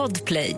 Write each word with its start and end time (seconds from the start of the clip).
Podplay. 0.00 0.56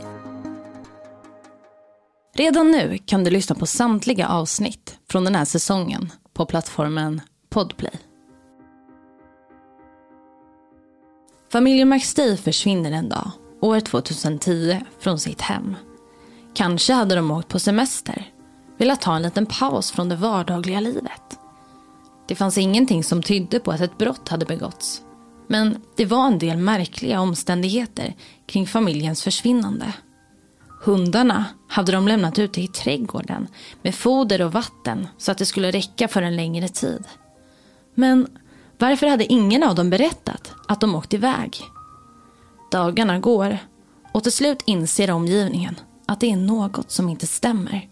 Redan 2.34 2.70
nu 2.70 2.98
kan 2.98 3.24
du 3.24 3.30
lyssna 3.30 3.54
på 3.56 3.66
samtliga 3.66 4.28
avsnitt 4.28 4.98
från 5.08 5.24
den 5.24 5.34
här 5.34 5.44
säsongen 5.44 6.12
på 6.32 6.46
plattformen 6.46 7.20
Podplay. 7.50 7.92
Familjen 11.52 11.88
McStay 11.88 12.36
försvinner 12.36 12.92
en 12.92 13.08
dag, 13.08 13.30
år 13.60 13.80
2010, 13.80 14.80
från 14.98 15.18
sitt 15.18 15.40
hem. 15.40 15.76
Kanske 16.54 16.92
hade 16.92 17.14
de 17.14 17.30
åkt 17.30 17.48
på 17.48 17.58
semester, 17.58 18.32
velat 18.76 19.00
ta 19.00 19.16
en 19.16 19.22
liten 19.22 19.46
paus 19.46 19.90
från 19.90 20.08
det 20.08 20.16
vardagliga 20.16 20.80
livet. 20.80 21.38
Det 22.28 22.34
fanns 22.34 22.58
ingenting 22.58 23.04
som 23.04 23.22
tydde 23.22 23.60
på 23.60 23.72
att 23.72 23.80
ett 23.80 23.98
brott 23.98 24.28
hade 24.28 24.46
begåtts. 24.46 25.02
Men 25.52 25.76
det 25.96 26.06
var 26.06 26.26
en 26.26 26.38
del 26.38 26.56
märkliga 26.56 27.20
omständigheter 27.20 28.14
kring 28.46 28.66
familjens 28.66 29.22
försvinnande. 29.22 29.92
Hundarna 30.82 31.44
hade 31.68 31.92
de 31.92 32.08
lämnat 32.08 32.38
ute 32.38 32.60
i 32.60 32.68
trädgården 32.68 33.48
med 33.82 33.94
foder 33.94 34.42
och 34.42 34.52
vatten 34.52 35.08
så 35.18 35.32
att 35.32 35.38
det 35.38 35.46
skulle 35.46 35.70
räcka 35.70 36.08
för 36.08 36.22
en 36.22 36.36
längre 36.36 36.68
tid. 36.68 37.04
Men 37.94 38.26
varför 38.78 39.06
hade 39.06 39.32
ingen 39.32 39.62
av 39.62 39.74
dem 39.74 39.90
berättat 39.90 40.52
att 40.68 40.80
de 40.80 40.94
åkt 40.94 41.14
iväg? 41.14 41.56
Dagarna 42.70 43.18
går 43.18 43.58
och 44.12 44.22
till 44.22 44.32
slut 44.32 44.62
inser 44.66 45.10
omgivningen 45.10 45.80
att 46.06 46.20
det 46.20 46.32
är 46.32 46.36
något 46.36 46.90
som 46.90 47.08
inte 47.08 47.26
stämmer. 47.26 47.88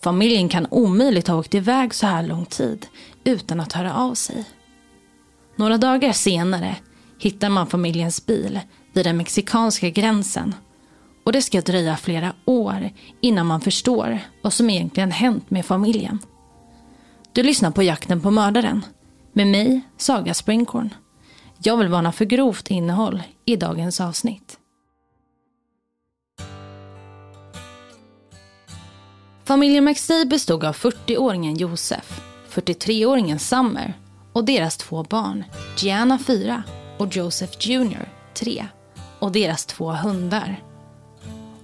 Familjen 0.00 0.48
kan 0.48 0.66
omöjligt 0.70 1.28
ha 1.28 1.36
åkt 1.36 1.54
iväg 1.54 1.94
så 1.94 2.06
här 2.06 2.22
lång 2.22 2.46
tid 2.46 2.86
utan 3.24 3.60
att 3.60 3.72
höra 3.72 3.94
av 3.94 4.14
sig. 4.14 4.44
Några 5.58 5.78
dagar 5.78 6.12
senare 6.12 6.76
hittar 7.18 7.48
man 7.48 7.66
familjens 7.66 8.26
bil 8.26 8.60
vid 8.92 9.04
den 9.04 9.16
mexikanska 9.16 9.90
gränsen. 9.90 10.54
Och 11.24 11.32
det 11.32 11.42
ska 11.42 11.60
dröja 11.60 11.96
flera 11.96 12.32
år 12.44 12.90
innan 13.20 13.46
man 13.46 13.60
förstår 13.60 14.18
vad 14.42 14.52
som 14.52 14.70
egentligen 14.70 15.10
hänt 15.10 15.50
med 15.50 15.66
familjen. 15.66 16.18
Du 17.32 17.42
lyssnar 17.42 17.70
på 17.70 17.82
Jakten 17.82 18.20
på 18.20 18.30
mördaren 18.30 18.84
med 19.32 19.46
mig, 19.46 19.80
Saga 19.96 20.34
Springhorn. 20.34 20.94
Jag 21.62 21.76
vill 21.76 21.88
varna 21.88 22.12
för 22.12 22.24
grovt 22.24 22.70
innehåll 22.70 23.22
i 23.44 23.56
dagens 23.56 24.00
avsnitt. 24.00 24.58
Familjen 29.44 29.84
McStay 29.84 30.24
bestod 30.24 30.64
av 30.64 30.74
40-åringen 30.74 31.58
Josef, 31.58 32.20
43-åringen 32.50 33.38
Summer 33.38 33.94
och 34.38 34.44
deras 34.44 34.76
två 34.76 35.02
barn, 35.02 35.44
Gianna 35.78 36.18
4 36.18 36.62
och 36.98 37.16
Joseph 37.16 37.68
Jr 37.68 38.08
3 38.34 38.66
och 39.18 39.32
deras 39.32 39.66
två 39.66 39.92
hundar. 39.92 40.62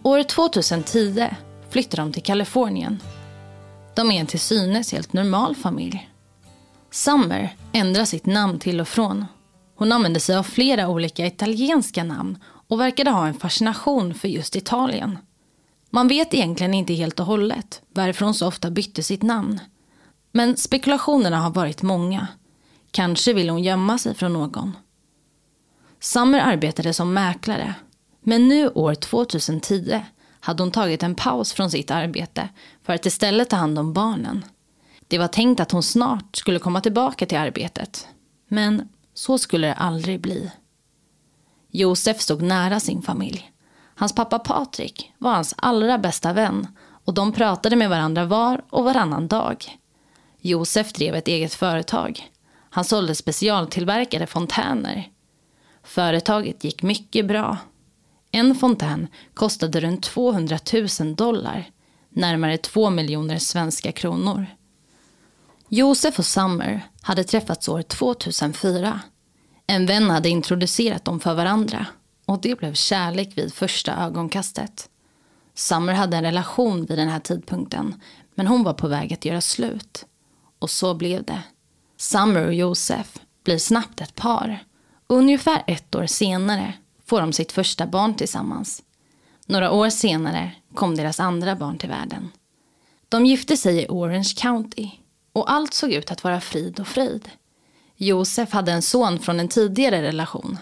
År 0.03 0.23
2010 0.23 1.29
flyttar 1.71 1.99
de 1.99 2.13
till 2.13 2.23
Kalifornien. 2.23 3.03
De 3.95 4.11
är 4.11 4.21
en 4.21 4.27
till 4.27 4.41
synes 4.41 4.93
helt 4.93 5.13
normal 5.13 5.57
familj. 5.57 6.11
Summer 6.91 7.57
ändrar 7.73 8.05
sitt 8.05 8.27
namn 8.27 8.59
till 8.59 8.81
och 8.81 8.89
från. 8.89 9.27
Hon 9.77 9.93
använder 9.93 10.21
sig 10.21 10.37
av 10.37 10.43
flera 10.43 10.89
olika 10.89 11.27
italienska 11.27 12.05
namn 12.05 12.39
och 12.69 12.81
verkade 12.81 13.11
ha 13.11 13.27
en 13.27 13.35
fascination 13.35 14.15
för 14.15 14.29
just 14.29 14.57
Italien. 14.57 15.19
Man 15.91 16.09
vet 16.09 16.35
egentligen 16.35 16.75
inte 16.75 16.95
helt 16.95 17.21
och 17.21 17.27
hållet 17.27 17.83
varför 17.93 18.25
hon 18.25 18.35
så 18.35 18.47
ofta 18.47 18.71
bytte 18.71 19.03
sitt 19.03 19.23
namn. 19.23 19.61
Men 20.33 20.57
spekulationerna 20.57 21.41
har 21.41 21.51
varit 21.51 21.83
många. 21.83 22.29
Kanske 22.95 23.33
vill 23.33 23.51
hon 23.51 23.63
gömma 23.63 23.99
sig 23.99 24.15
från 24.15 24.33
någon. 24.33 24.77
Summer 26.01 26.39
arbetade 26.41 26.93
som 26.93 27.15
mäklare. 27.15 27.75
Men 28.21 28.49
nu 28.49 28.69
år 28.69 28.95
2010 28.95 30.05
hade 30.41 30.63
hon 30.63 30.71
tagit 30.71 31.03
en 31.03 31.15
paus 31.15 31.53
från 31.53 31.71
sitt 31.71 31.91
arbete 31.91 32.49
för 32.83 32.93
att 32.93 33.07
istället 33.07 33.51
ta 33.51 33.57
hand 33.57 33.79
om 33.79 33.93
barnen. 33.93 34.45
Det 35.09 35.19
var 35.19 35.29
tänkt 35.29 35.61
att 35.61 35.71
hon 35.71 35.83
snart 35.83 36.37
skulle 36.37 36.59
komma 36.59 36.81
tillbaka 36.81 37.27
till 37.27 37.39
arbetet. 37.39 38.07
Men 38.49 38.89
så 39.15 39.39
skulle 39.39 39.67
det 39.67 39.75
aldrig 39.75 40.21
bli. 40.21 40.51
Josef 41.71 42.21
stod 42.21 42.43
nära 42.43 42.81
sin 42.81 43.03
familj. 43.03 43.53
Hans 43.95 44.15
pappa 44.15 44.39
Patrik 44.39 45.13
var 45.19 45.35
hans 45.35 45.55
allra 45.59 45.99
bästa 45.99 46.33
vän 46.33 46.67
och 47.05 47.15
de 47.15 47.33
pratade 47.33 47.77
med 47.77 47.91
varandra 47.91 48.25
var 48.25 48.65
och 48.71 48.85
varannan 48.85 49.29
dag. 49.29 49.79
Josef 50.41 50.93
drev 50.93 51.15
ett 51.15 51.29
eget 51.29 51.55
företag. 51.55 52.31
Han 52.75 52.85
sålde 52.85 53.15
specialtillverkade 53.15 54.27
fontäner. 54.27 55.09
Företaget 55.83 56.65
gick 56.65 56.83
mycket 56.83 57.27
bra. 57.27 57.59
En 58.31 58.55
fontän 58.55 59.07
kostade 59.35 59.81
runt 59.81 60.03
200 60.03 60.59
000 61.01 61.15
dollar, 61.15 61.71
närmare 62.11 62.59
2 62.59 62.91
miljoner 62.91 63.39
svenska 63.39 63.93
kronor. 63.93 64.47
Josef 65.69 66.19
och 66.19 66.27
Summer 66.27 66.81
hade 67.03 67.25
träffats 67.25 67.69
år 67.69 67.83
2004. 67.83 69.01
En 69.67 69.87
vän 69.87 70.11
hade 70.11 70.29
introducerat 70.29 71.05
dem 71.05 71.21
för 71.21 71.35
varandra 71.35 71.87
och 72.27 72.41
det 72.41 72.59
blev 72.59 72.75
kärlek 72.75 73.39
vid 73.39 73.55
första 73.55 73.97
ögonkastet. 73.97 74.89
Summer 75.55 75.93
hade 75.93 76.17
en 76.17 76.25
relation 76.25 76.85
vid 76.87 76.99
den 76.99 77.09
här 77.09 77.21
tidpunkten 77.21 78.01
men 78.35 78.47
hon 78.47 78.63
var 78.63 78.75
på 78.75 78.89
väg 78.89 79.13
att 79.13 79.25
göra 79.25 79.41
slut. 79.41 80.07
Och 80.59 80.71
så 80.71 80.95
blev 80.95 81.25
det. 81.25 81.43
Summer 81.97 82.47
och 82.47 82.55
Josef 82.55 83.19
blir 83.45 83.59
snabbt 83.59 84.01
ett 84.01 84.15
par. 84.15 84.65
Ungefär 85.07 85.63
ett 85.67 85.95
år 85.95 86.07
senare 86.07 86.73
får 87.07 87.21
de 87.21 87.33
sitt 87.33 87.53
första 87.53 87.87
barn 87.87 88.15
tillsammans. 88.15 88.83
Några 89.47 89.73
år 89.73 89.91
senare 89.91 90.53
kom 90.75 90.97
deras 90.97 91.21
andra 91.21 91.57
barn 91.57 91.79
till 91.79 91.89
världen. 91.89 92.31
De 93.09 93.27
gifte 93.27 93.57
sig 93.57 93.83
i 93.83 93.87
Orange 93.89 94.33
County 94.37 94.91
och 95.33 95.53
allt 95.53 95.75
såg 95.75 95.93
ut 95.93 96.11
att 96.11 96.25
vara 96.25 96.41
frid 96.41 96.81
och 96.81 96.89
fröjd. 96.89 97.29
Josef 97.97 98.53
hade 98.53 98.73
en 98.73 98.83
son 98.83 99.19
från 99.19 99.41
en 99.41 99.49
tidigare 99.49 100.03
relation 100.03 100.59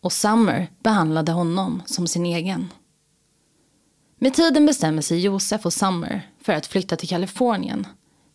och 0.00 0.12
Summer 0.12 0.68
behandlade 0.82 1.32
honom 1.32 1.82
som 1.86 2.06
sin 2.06 2.26
egen. 2.26 2.72
Med 4.18 4.34
tiden 4.34 4.66
bestämmer 4.66 5.02
sig 5.02 5.20
Josef 5.20 5.66
och 5.66 5.72
Summer 5.72 6.30
för 6.42 6.52
att 6.52 6.66
flytta 6.66 6.96
till 6.96 7.08
Kalifornien. 7.08 7.86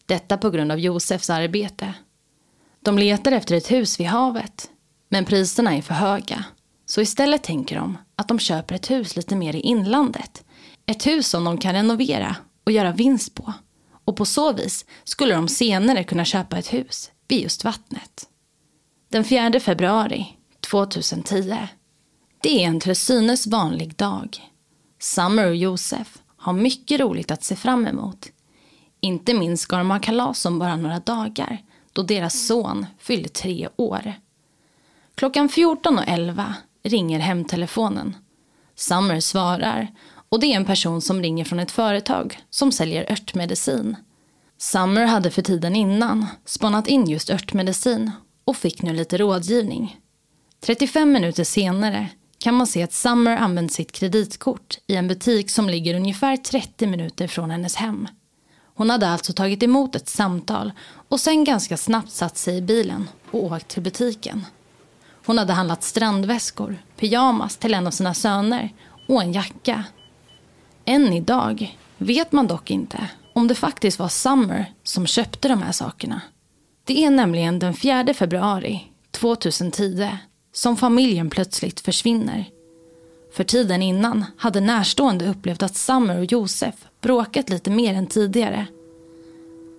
Detta 0.06 0.38
på 0.38 0.50
grund 0.50 0.72
av 0.72 0.80
Josefs 0.80 1.30
arbete. 1.30 1.94
De 2.86 2.98
letar 2.98 3.32
efter 3.32 3.56
ett 3.56 3.72
hus 3.72 4.00
vid 4.00 4.08
havet, 4.08 4.70
men 5.10 5.26
priserna 5.26 5.76
är 5.76 5.82
för 5.82 5.94
höga. 5.94 6.46
Så 6.86 7.02
istället 7.02 7.44
tänker 7.44 7.76
de 7.76 7.98
att 8.16 8.28
de 8.28 8.40
köper 8.40 8.76
ett 8.76 8.92
hus 8.92 9.16
lite 9.16 9.36
mer 9.36 9.56
i 9.56 9.60
inlandet. 9.60 10.44
Ett 10.86 11.08
hus 11.08 11.28
som 11.28 11.44
de 11.44 11.58
kan 11.58 11.74
renovera 11.74 12.36
och 12.64 12.72
göra 12.72 12.92
vinst 12.92 13.36
på. 13.36 13.54
Och 14.06 14.16
på 14.16 14.26
så 14.26 14.54
vis 14.54 14.86
skulle 15.04 15.36
de 15.36 15.48
senare 15.48 16.04
kunna 16.04 16.26
köpa 16.26 16.58
ett 16.58 16.74
hus 16.74 17.12
vid 17.28 17.42
just 17.42 17.64
vattnet. 17.64 18.30
Den 19.12 19.24
4 19.24 19.60
februari 19.60 20.38
2010. 20.70 21.58
Det 22.42 22.64
är 22.64 22.68
en 22.68 22.80
till 22.80 22.96
synes 22.96 23.48
vanlig 23.48 23.96
dag. 23.96 24.38
Summer 25.00 25.48
och 25.48 25.56
Josef 25.56 26.18
har 26.38 26.54
mycket 26.54 27.00
roligt 27.00 27.32
att 27.32 27.44
se 27.44 27.56
fram 27.56 27.88
emot. 27.88 28.28
Inte 29.02 29.34
minst 29.34 29.64
ska 29.64 29.78
de 29.78 29.92
ha 29.92 30.00
kalas 30.00 30.46
om 30.46 30.60
bara 30.60 30.76
några 30.76 31.00
dagar 31.00 31.62
då 31.96 32.04
deras 32.04 32.48
son 32.48 32.86
fyller 33.00 33.30
tre 33.30 33.70
år. 33.76 34.14
Klockan 35.16 35.50
14.11 35.50 36.54
ringer 36.84 37.20
hemtelefonen. 37.20 38.16
Summer 38.76 39.20
svarar 39.20 39.88
och 40.30 40.40
det 40.40 40.48
är 40.48 40.56
en 40.56 40.66
person 40.66 41.02
som 41.02 41.22
ringer 41.22 41.46
från 41.46 41.60
ett 41.60 41.72
företag 41.72 42.40
som 42.50 42.72
säljer 42.72 43.12
örtmedicin. 43.12 43.96
Summer 44.58 45.06
hade 45.06 45.32
för 45.32 45.42
tiden 45.42 45.76
innan 45.76 46.26
spanat 46.46 46.88
in 46.88 47.06
just 47.06 47.30
örtmedicin 47.30 48.12
och 48.46 48.58
fick 48.58 48.82
nu 48.82 48.94
lite 48.94 49.18
rådgivning. 49.18 50.00
35 50.62 51.12
minuter 51.12 51.44
senare 51.44 52.10
kan 52.38 52.54
man 52.54 52.68
se 52.68 52.84
att 52.84 52.94
Summer 52.94 53.38
använt 53.38 53.72
sitt 53.72 53.92
kreditkort 53.92 54.80
i 54.88 54.96
en 54.96 55.08
butik 55.08 55.50
som 55.50 55.70
ligger 55.70 55.96
ungefär 55.96 56.38
30 56.38 56.88
minuter 56.88 57.28
från 57.28 57.52
hennes 57.52 57.76
hem. 57.76 58.08
Hon 58.78 58.90
hade 58.90 59.10
alltså 59.10 59.34
tagit 59.34 59.64
emot 59.64 59.96
ett 59.96 60.10
samtal 60.10 60.72
och 61.10 61.20
sen 61.20 61.44
ganska 61.44 61.78
snabbt 61.78 62.12
satt 62.12 62.38
sig 62.38 62.58
i 62.58 62.62
bilen 62.62 63.10
och 63.32 63.44
åkt 63.44 63.68
till 63.68 63.82
butiken. 63.82 64.46
Hon 65.26 65.38
hade 65.38 65.54
handlat 65.54 65.84
strandväskor, 65.84 66.78
pyjamas 66.98 67.58
till 67.58 67.74
en 67.74 67.88
av 67.88 67.92
sina 67.92 68.14
söner 68.14 68.74
och 69.08 69.22
en 69.22 69.34
jacka. 69.34 69.84
Än 70.86 71.14
idag 71.14 71.78
vet 71.98 72.32
man 72.32 72.48
dock 72.48 72.72
inte 72.72 73.10
om 73.34 73.48
det 73.48 73.56
faktiskt 73.56 74.00
var 74.00 74.08
Summer 74.08 74.74
som 74.84 75.08
köpte 75.08 75.48
de 75.48 75.62
här 75.62 75.72
sakerna. 75.72 76.22
Det 76.84 77.04
är 77.04 77.10
nämligen 77.10 77.60
den 77.60 77.74
4 77.74 78.14
februari 78.14 78.92
2010 79.12 80.18
som 80.54 80.78
familjen 80.78 81.30
plötsligt 81.30 81.80
försvinner. 81.80 82.46
För 83.36 83.44
tiden 83.44 83.82
innan 83.82 84.26
hade 84.38 84.60
närstående 84.60 85.30
upplevt 85.30 85.64
att 85.64 85.76
Summer 85.76 86.18
och 86.18 86.26
Josef 86.26 86.76
bråkat 87.06 87.50
lite 87.50 87.72
mer 87.72 87.94
än 87.94 88.08
tidigare. 88.08 88.68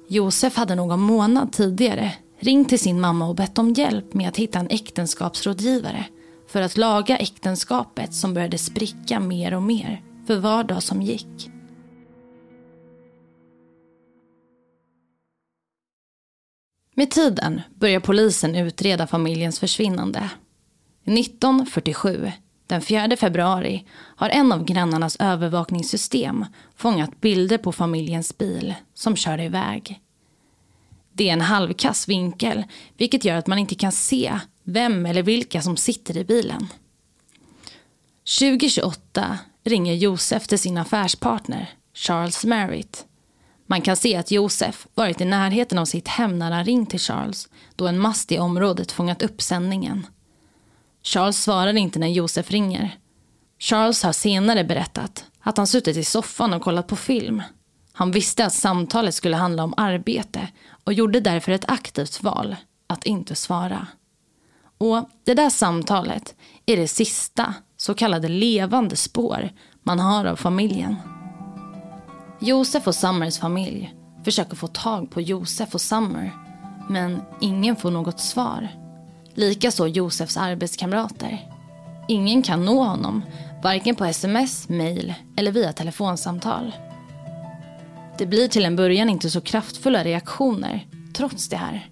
Josef 0.08 0.56
hade 0.56 0.74
någon 0.74 1.00
månad 1.00 1.52
tidigare 1.52 2.12
ringt 2.38 2.68
till 2.68 2.78
sin 2.78 3.00
mamma 3.00 3.28
och 3.28 3.34
bett 3.34 3.58
om 3.58 3.72
hjälp 3.72 4.14
med 4.14 4.28
att 4.28 4.36
hitta 4.36 4.58
en 4.58 4.70
äktenskapsrådgivare 4.70 6.06
för 6.48 6.62
att 6.62 6.76
laga 6.76 7.18
äktenskapet 7.18 8.14
som 8.14 8.34
började 8.34 8.58
spricka 8.58 9.20
mer 9.20 9.54
och 9.54 9.62
mer 9.62 10.02
för 10.26 10.36
var 10.36 10.64
dag 10.64 10.82
som 10.82 11.02
gick. 11.02 11.50
Med 16.94 17.10
tiden 17.10 17.60
börjar 17.74 18.00
polisen 18.00 18.56
utreda 18.56 19.06
familjens 19.06 19.60
försvinnande. 19.60 20.30
1947, 21.04 22.32
den 22.66 22.82
4 22.82 23.16
februari, 23.16 23.86
har 24.16 24.28
en 24.28 24.52
av 24.52 24.64
grannarnas 24.64 25.16
övervakningssystem 25.16 26.44
fångat 26.76 27.20
bilder 27.20 27.58
på 27.58 27.72
familjens 27.72 28.38
bil 28.38 28.74
som 28.94 29.16
kör 29.16 29.40
iväg. 29.40 30.00
Det 31.12 31.28
är 31.28 31.32
en 31.32 31.40
halvkass 31.40 32.08
vinkel, 32.08 32.64
vilket 32.96 33.24
gör 33.24 33.36
att 33.36 33.46
man 33.46 33.58
inte 33.58 33.74
kan 33.74 33.92
se 33.92 34.38
vem 34.64 35.06
eller 35.06 35.22
vilka 35.22 35.62
som 35.62 35.76
sitter 35.76 36.16
i 36.16 36.24
bilen. 36.24 36.68
2028 38.40 39.38
ringer 39.64 39.94
Josef 39.94 40.46
till 40.46 40.58
sin 40.58 40.78
affärspartner 40.78 41.70
Charles 41.94 42.44
Merritt. 42.44 43.06
Man 43.66 43.82
kan 43.82 43.96
se 43.96 44.16
att 44.16 44.30
Josef 44.30 44.86
varit 44.94 45.20
i 45.20 45.24
närheten 45.24 45.78
av 45.78 45.84
sitt 45.84 46.08
hem 46.08 46.38
när 46.38 46.50
han 46.50 46.64
ringt 46.64 46.90
till 46.90 47.00
Charles 47.00 47.48
då 47.76 47.86
en 47.86 47.98
mast 47.98 48.32
i 48.32 48.38
området 48.38 48.92
fångat 48.92 49.22
upp 49.22 49.42
sändningen. 49.42 50.06
Charles 51.06 51.42
svarar 51.42 51.76
inte 51.76 51.98
när 51.98 52.06
Josef 52.06 52.50
ringer. 52.50 52.98
Charles 53.58 54.02
har 54.02 54.12
senare 54.12 54.64
berättat 54.64 55.24
att 55.40 55.56
han 55.56 55.66
suttit 55.66 55.96
i 55.96 56.04
soffan 56.04 56.54
och 56.54 56.62
kollat 56.62 56.86
på 56.86 56.96
film. 56.96 57.42
Han 57.92 58.10
visste 58.10 58.46
att 58.46 58.52
samtalet 58.52 59.14
skulle 59.14 59.36
handla 59.36 59.64
om 59.64 59.74
arbete 59.76 60.48
och 60.84 60.92
gjorde 60.92 61.20
därför 61.20 61.52
ett 61.52 61.70
aktivt 61.70 62.22
val 62.22 62.56
att 62.86 63.04
inte 63.04 63.34
svara. 63.34 63.86
Och 64.78 65.08
det 65.24 65.34
där 65.34 65.50
samtalet 65.50 66.34
är 66.66 66.76
det 66.76 66.88
sista 66.88 67.54
så 67.76 67.94
kallade 67.94 68.28
levande 68.28 68.96
spår 68.96 69.50
man 69.82 70.00
har 70.00 70.24
av 70.24 70.36
familjen. 70.36 70.96
Josef 72.40 72.86
och 72.86 72.94
Summers 72.94 73.38
familj 73.38 73.94
försöker 74.24 74.56
få 74.56 74.66
tag 74.66 75.10
på 75.10 75.20
Josef 75.20 75.74
och 75.74 75.80
Summer 75.80 76.32
men 76.88 77.22
ingen 77.40 77.76
får 77.76 77.90
något 77.90 78.20
svar. 78.20 78.85
Likaså 79.36 79.86
Josefs 79.86 80.36
arbetskamrater. 80.36 81.38
Ingen 82.08 82.42
kan 82.42 82.64
nå 82.64 82.82
honom, 82.82 83.22
varken 83.62 83.94
på 83.94 84.04
sms, 84.04 84.68
mail 84.68 85.14
eller 85.36 85.52
via 85.52 85.72
telefonsamtal. 85.72 86.72
Det 88.18 88.26
blir 88.26 88.48
till 88.48 88.64
en 88.64 88.76
början 88.76 89.10
inte 89.10 89.30
så 89.30 89.40
kraftfulla 89.40 90.04
reaktioner, 90.04 90.86
trots 91.14 91.48
det 91.48 91.56
här. 91.56 91.90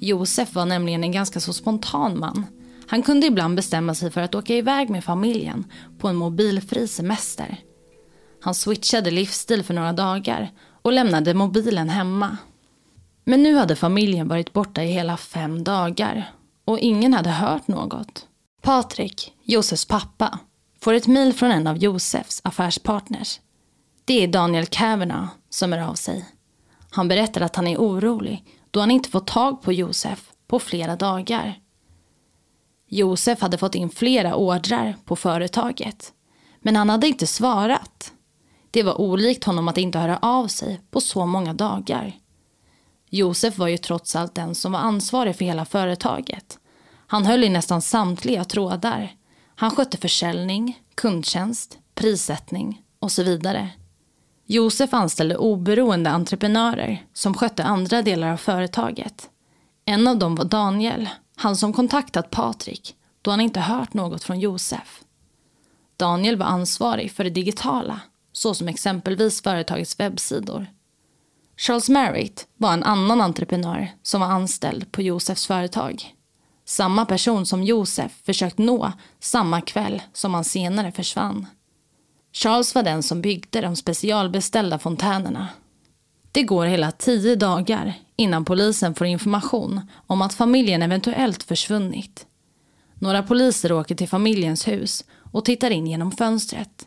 Josef 0.00 0.54
var 0.54 0.66
nämligen 0.66 1.04
en 1.04 1.12
ganska 1.12 1.40
så 1.40 1.52
spontan 1.52 2.18
man. 2.18 2.46
Han 2.86 3.02
kunde 3.02 3.26
ibland 3.26 3.56
bestämma 3.56 3.94
sig 3.94 4.10
för 4.10 4.20
att 4.20 4.34
åka 4.34 4.54
iväg 4.54 4.90
med 4.90 5.04
familjen 5.04 5.64
på 5.98 6.08
en 6.08 6.16
mobilfri 6.16 6.88
semester. 6.88 7.56
Han 8.42 8.54
switchade 8.54 9.10
livsstil 9.10 9.62
för 9.62 9.74
några 9.74 9.92
dagar 9.92 10.50
och 10.82 10.92
lämnade 10.92 11.34
mobilen 11.34 11.88
hemma. 11.88 12.36
Men 13.24 13.42
nu 13.42 13.56
hade 13.56 13.76
familjen 13.76 14.28
varit 14.28 14.52
borta 14.52 14.82
i 14.82 14.92
hela 14.92 15.16
fem 15.16 15.64
dagar 15.64 16.32
och 16.66 16.78
ingen 16.78 17.14
hade 17.14 17.30
hört 17.30 17.68
något. 17.68 18.26
Patrik, 18.62 19.32
Josefs 19.42 19.84
pappa, 19.84 20.38
får 20.80 20.92
ett 20.94 21.06
mejl 21.06 21.32
från 21.32 21.50
en 21.50 21.66
av 21.66 21.78
Josefs 21.78 22.40
affärspartners. 22.44 23.40
Det 24.04 24.24
är 24.24 24.28
Daniel 24.28 24.66
Kavanaugh 24.66 25.28
som 25.50 25.72
är 25.72 25.78
av 25.78 25.94
sig. 25.94 26.24
Han 26.90 27.08
berättar 27.08 27.40
att 27.40 27.56
han 27.56 27.66
är 27.66 27.78
orolig 27.78 28.44
då 28.70 28.80
han 28.80 28.90
inte 28.90 29.10
fått 29.10 29.26
tag 29.26 29.62
på 29.62 29.72
Josef 29.72 30.30
på 30.46 30.58
flera 30.58 30.96
dagar. 30.96 31.58
Josef 32.88 33.40
hade 33.40 33.58
fått 33.58 33.74
in 33.74 33.90
flera 33.90 34.34
ordrar 34.34 34.96
på 35.04 35.16
företaget. 35.16 36.12
Men 36.60 36.76
han 36.76 36.90
hade 36.90 37.08
inte 37.08 37.26
svarat. 37.26 38.12
Det 38.70 38.82
var 38.82 39.00
olikt 39.00 39.44
honom 39.44 39.68
att 39.68 39.78
inte 39.78 39.98
höra 39.98 40.18
av 40.22 40.46
sig 40.46 40.80
på 40.90 41.00
så 41.00 41.26
många 41.26 41.54
dagar. 41.54 42.12
Josef 43.10 43.58
var 43.58 43.68
ju 43.68 43.76
trots 43.76 44.16
allt 44.16 44.34
den 44.34 44.54
som 44.54 44.72
var 44.72 44.78
ansvarig 44.78 45.36
för 45.36 45.44
hela 45.44 45.64
företaget. 45.64 46.58
Han 47.06 47.26
höll 47.26 47.44
i 47.44 47.48
nästan 47.48 47.82
samtliga 47.82 48.44
trådar. 48.44 49.12
Han 49.54 49.70
skötte 49.70 49.96
försäljning, 49.96 50.78
kundtjänst, 50.94 51.78
prissättning 51.94 52.82
och 52.98 53.12
så 53.12 53.22
vidare. 53.22 53.70
Josef 54.46 54.94
anställde 54.94 55.36
oberoende 55.36 56.10
entreprenörer 56.10 57.06
som 57.12 57.34
skötte 57.34 57.64
andra 57.64 58.02
delar 58.02 58.32
av 58.32 58.36
företaget. 58.36 59.30
En 59.84 60.08
av 60.08 60.18
dem 60.18 60.34
var 60.34 60.44
Daniel, 60.44 61.08
han 61.36 61.56
som 61.56 61.72
kontaktat 61.72 62.30
Patrik 62.30 62.96
då 63.22 63.30
han 63.30 63.40
inte 63.40 63.60
hört 63.60 63.94
något 63.94 64.24
från 64.24 64.40
Josef. 64.40 65.00
Daniel 65.96 66.36
var 66.36 66.46
ansvarig 66.46 67.12
för 67.12 67.24
det 67.24 67.30
digitala, 67.30 68.00
såsom 68.32 68.68
exempelvis 68.68 69.42
företagets 69.42 70.00
webbsidor. 70.00 70.66
Charles 71.58 71.88
Merritt 71.88 72.46
var 72.56 72.72
en 72.72 72.82
annan 72.82 73.20
entreprenör 73.20 73.88
som 74.02 74.20
var 74.20 74.28
anställd 74.28 74.92
på 74.92 75.02
Josefs 75.02 75.46
företag. 75.46 76.14
Samma 76.64 77.06
person 77.06 77.46
som 77.46 77.62
Josef 77.62 78.12
försökt 78.24 78.58
nå 78.58 78.92
samma 79.20 79.60
kväll 79.60 80.02
som 80.12 80.34
han 80.34 80.44
senare 80.44 80.92
försvann. 80.92 81.46
Charles 82.32 82.74
var 82.74 82.82
den 82.82 83.02
som 83.02 83.22
byggde 83.22 83.60
de 83.60 83.76
specialbeställda 83.76 84.78
fontänerna. 84.78 85.48
Det 86.32 86.42
går 86.42 86.66
hela 86.66 86.90
tio 86.90 87.36
dagar 87.36 87.94
innan 88.16 88.44
polisen 88.44 88.94
får 88.94 89.06
information 89.06 89.80
om 90.06 90.22
att 90.22 90.34
familjen 90.34 90.82
eventuellt 90.82 91.42
försvunnit. 91.42 92.26
Några 92.94 93.22
poliser 93.22 93.72
åker 93.72 93.94
till 93.94 94.08
familjens 94.08 94.68
hus 94.68 95.04
och 95.32 95.44
tittar 95.44 95.70
in 95.70 95.86
genom 95.86 96.12
fönstret. 96.12 96.86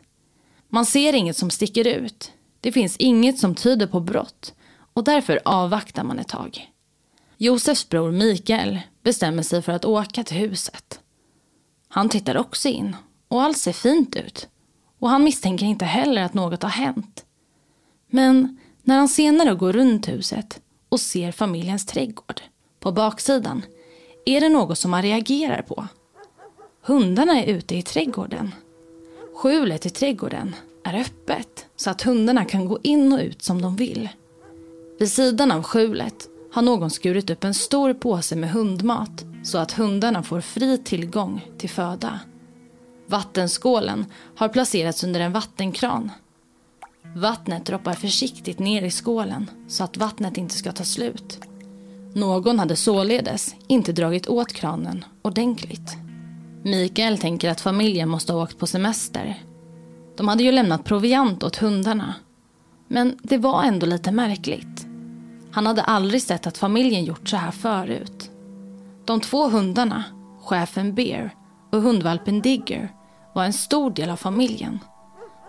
Man 0.68 0.86
ser 0.86 1.12
inget 1.12 1.36
som 1.36 1.50
sticker 1.50 1.86
ut. 1.86 2.32
Det 2.60 2.72
finns 2.72 2.96
inget 2.96 3.38
som 3.38 3.54
tyder 3.54 3.86
på 3.86 4.00
brott 4.00 4.54
och 5.00 5.04
därför 5.04 5.40
avvaktar 5.44 6.04
man 6.04 6.18
ett 6.18 6.28
tag. 6.28 6.70
Josefs 7.36 7.88
bror 7.88 8.10
Mikael 8.12 8.80
bestämmer 9.02 9.42
sig 9.42 9.62
för 9.62 9.72
att 9.72 9.84
åka 9.84 10.24
till 10.24 10.36
huset. 10.36 11.00
Han 11.88 12.08
tittar 12.08 12.36
också 12.36 12.68
in 12.68 12.96
och 13.28 13.42
allt 13.42 13.58
ser 13.58 13.72
fint 13.72 14.16
ut 14.16 14.48
och 14.98 15.08
han 15.08 15.24
misstänker 15.24 15.66
inte 15.66 15.84
heller 15.84 16.22
att 16.22 16.34
något 16.34 16.62
har 16.62 16.70
hänt. 16.70 17.24
Men 18.10 18.58
när 18.82 18.98
han 18.98 19.08
senare 19.08 19.54
går 19.54 19.72
runt 19.72 20.08
huset 20.08 20.60
och 20.88 21.00
ser 21.00 21.32
familjens 21.32 21.86
trädgård 21.86 22.40
på 22.80 22.92
baksidan 22.92 23.62
är 24.26 24.40
det 24.40 24.48
något 24.48 24.78
som 24.78 24.92
han 24.92 25.02
reagerar 25.02 25.62
på. 25.62 25.86
Hundarna 26.82 27.42
är 27.42 27.46
ute 27.46 27.76
i 27.76 27.82
trädgården. 27.82 28.54
Skjulet 29.34 29.86
i 29.86 29.90
trädgården 29.90 30.54
är 30.84 31.00
öppet 31.00 31.66
så 31.76 31.90
att 31.90 32.02
hundarna 32.02 32.44
kan 32.44 32.66
gå 32.66 32.78
in 32.82 33.12
och 33.12 33.20
ut 33.20 33.42
som 33.42 33.62
de 33.62 33.76
vill. 33.76 34.08
Vid 35.00 35.12
sidan 35.12 35.52
av 35.52 35.62
skjulet 35.62 36.28
har 36.52 36.62
någon 36.62 36.90
skurit 36.90 37.30
upp 37.30 37.44
en 37.44 37.54
stor 37.54 37.94
påse 37.94 38.36
med 38.36 38.50
hundmat 38.50 39.24
så 39.42 39.58
att 39.58 39.72
hundarna 39.72 40.22
får 40.22 40.40
fri 40.40 40.78
tillgång 40.78 41.46
till 41.58 41.70
föda. 41.70 42.20
Vattenskålen 43.06 44.06
har 44.36 44.48
placerats 44.48 45.04
under 45.04 45.20
en 45.20 45.32
vattenkran. 45.32 46.10
Vattnet 47.16 47.66
droppar 47.66 47.94
försiktigt 47.94 48.58
ner 48.58 48.82
i 48.82 48.90
skålen 48.90 49.50
så 49.68 49.84
att 49.84 49.96
vattnet 49.96 50.36
inte 50.36 50.54
ska 50.54 50.72
ta 50.72 50.84
slut. 50.84 51.38
Någon 52.14 52.58
hade 52.58 52.76
således 52.76 53.54
inte 53.66 53.92
dragit 53.92 54.28
åt 54.28 54.52
kranen 54.52 55.04
ordentligt. 55.22 55.96
Mikael 56.62 57.18
tänker 57.18 57.50
att 57.50 57.60
familjen 57.60 58.08
måste 58.08 58.32
ha 58.32 58.42
åkt 58.42 58.58
på 58.58 58.66
semester. 58.66 59.42
De 60.16 60.28
hade 60.28 60.42
ju 60.42 60.52
lämnat 60.52 60.84
proviant 60.84 61.42
åt 61.42 61.56
hundarna. 61.56 62.14
Men 62.88 63.18
det 63.22 63.38
var 63.38 63.62
ändå 63.62 63.86
lite 63.86 64.12
märkligt. 64.12 64.89
Han 65.52 65.66
hade 65.66 65.82
aldrig 65.82 66.22
sett 66.22 66.46
att 66.46 66.58
familjen 66.58 67.04
gjort 67.04 67.28
så 67.28 67.36
här 67.36 67.50
förut. 67.50 68.30
De 69.04 69.20
två 69.20 69.48
hundarna, 69.48 70.04
chefen 70.40 70.94
Bear 70.94 71.34
och 71.72 71.82
hundvalpen 71.82 72.40
Digger, 72.40 72.92
var 73.34 73.44
en 73.44 73.52
stor 73.52 73.90
del 73.90 74.10
av 74.10 74.16
familjen. 74.16 74.78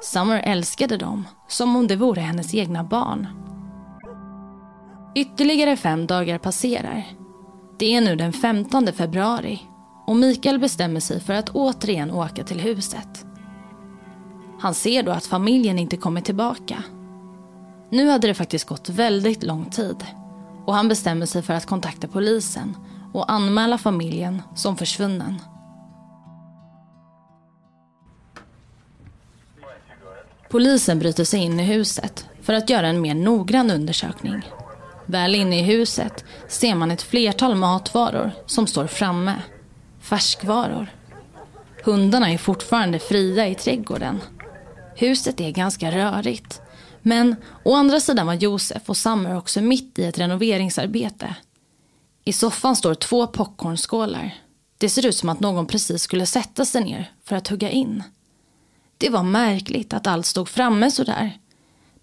Summer 0.01 0.41
älskade 0.45 0.97
dem 0.97 1.27
som 1.47 1.75
om 1.75 1.87
det 1.87 1.95
vore 1.95 2.21
hennes 2.21 2.53
egna 2.53 2.83
barn. 2.83 3.27
Ytterligare 5.15 5.77
fem 5.77 6.07
dagar 6.07 6.37
passerar. 6.37 7.03
Det 7.79 7.95
är 7.95 8.01
nu 8.01 8.15
den 8.15 8.33
15 8.33 8.87
februari 8.87 9.61
och 10.07 10.15
Mikael 10.15 10.59
bestämmer 10.59 10.99
sig 10.99 11.19
för 11.19 11.33
att 11.33 11.49
återigen 11.49 12.11
åka 12.11 12.43
till 12.43 12.59
huset. 12.59 13.25
Han 14.59 14.73
ser 14.73 15.03
då 15.03 15.11
att 15.11 15.25
familjen 15.25 15.79
inte 15.79 15.97
kommer 15.97 16.21
tillbaka. 16.21 16.83
Nu 17.91 18.09
hade 18.09 18.27
det 18.27 18.33
faktiskt 18.33 18.67
gått 18.67 18.89
väldigt 18.89 19.43
lång 19.43 19.65
tid 19.65 20.05
och 20.65 20.75
han 20.75 20.87
bestämmer 20.87 21.25
sig 21.25 21.41
för 21.41 21.53
att 21.53 21.65
kontakta 21.65 22.07
polisen 22.07 22.77
och 23.13 23.31
anmäla 23.31 23.77
familjen 23.77 24.41
som 24.55 24.77
försvunnen. 24.77 25.41
Polisen 30.49 30.99
bryter 30.99 31.23
sig 31.23 31.39
in 31.39 31.59
i 31.59 31.63
huset 31.63 32.27
för 32.41 32.53
att 32.53 32.69
göra 32.69 32.87
en 32.87 33.01
mer 33.01 33.15
noggrann 33.15 33.71
undersökning. 33.71 34.41
Väl 35.05 35.35
inne 35.35 35.59
i 35.59 35.63
huset 35.63 36.25
ser 36.47 36.75
man 36.75 36.91
ett 36.91 37.01
flertal 37.01 37.55
matvaror 37.55 38.31
som 38.45 38.67
står 38.67 38.87
framme. 38.87 39.41
Färskvaror. 39.99 40.87
Hundarna 41.83 42.31
är 42.31 42.37
fortfarande 42.37 42.99
fria 42.99 43.47
i 43.47 43.55
trädgården. 43.55 44.21
Huset 44.95 45.41
är 45.41 45.51
ganska 45.51 45.91
rörigt. 45.91 46.61
Men 47.01 47.35
å 47.63 47.75
andra 47.75 47.99
sidan 47.99 48.27
var 48.27 48.33
Josef 48.33 48.89
och 48.89 48.97
Summer 48.97 49.37
också 49.37 49.61
mitt 49.61 49.99
i 49.99 50.03
ett 50.03 50.19
renoveringsarbete. 50.19 51.35
I 52.25 52.33
soffan 52.33 52.75
står 52.75 52.93
två 52.93 53.27
popcornskålar. 53.27 54.35
Det 54.77 54.89
ser 54.89 55.05
ut 55.05 55.15
som 55.15 55.29
att 55.29 55.39
någon 55.39 55.65
precis 55.65 56.01
skulle 56.01 56.25
sätta 56.25 56.65
sig 56.65 56.83
ner 56.83 57.11
för 57.23 57.35
att 57.35 57.47
hugga 57.47 57.69
in. 57.69 58.03
Det 58.97 59.09
var 59.09 59.23
märkligt 59.23 59.93
att 59.93 60.07
allt 60.07 60.25
stod 60.25 60.49
framme 60.49 60.91
sådär. 60.91 61.37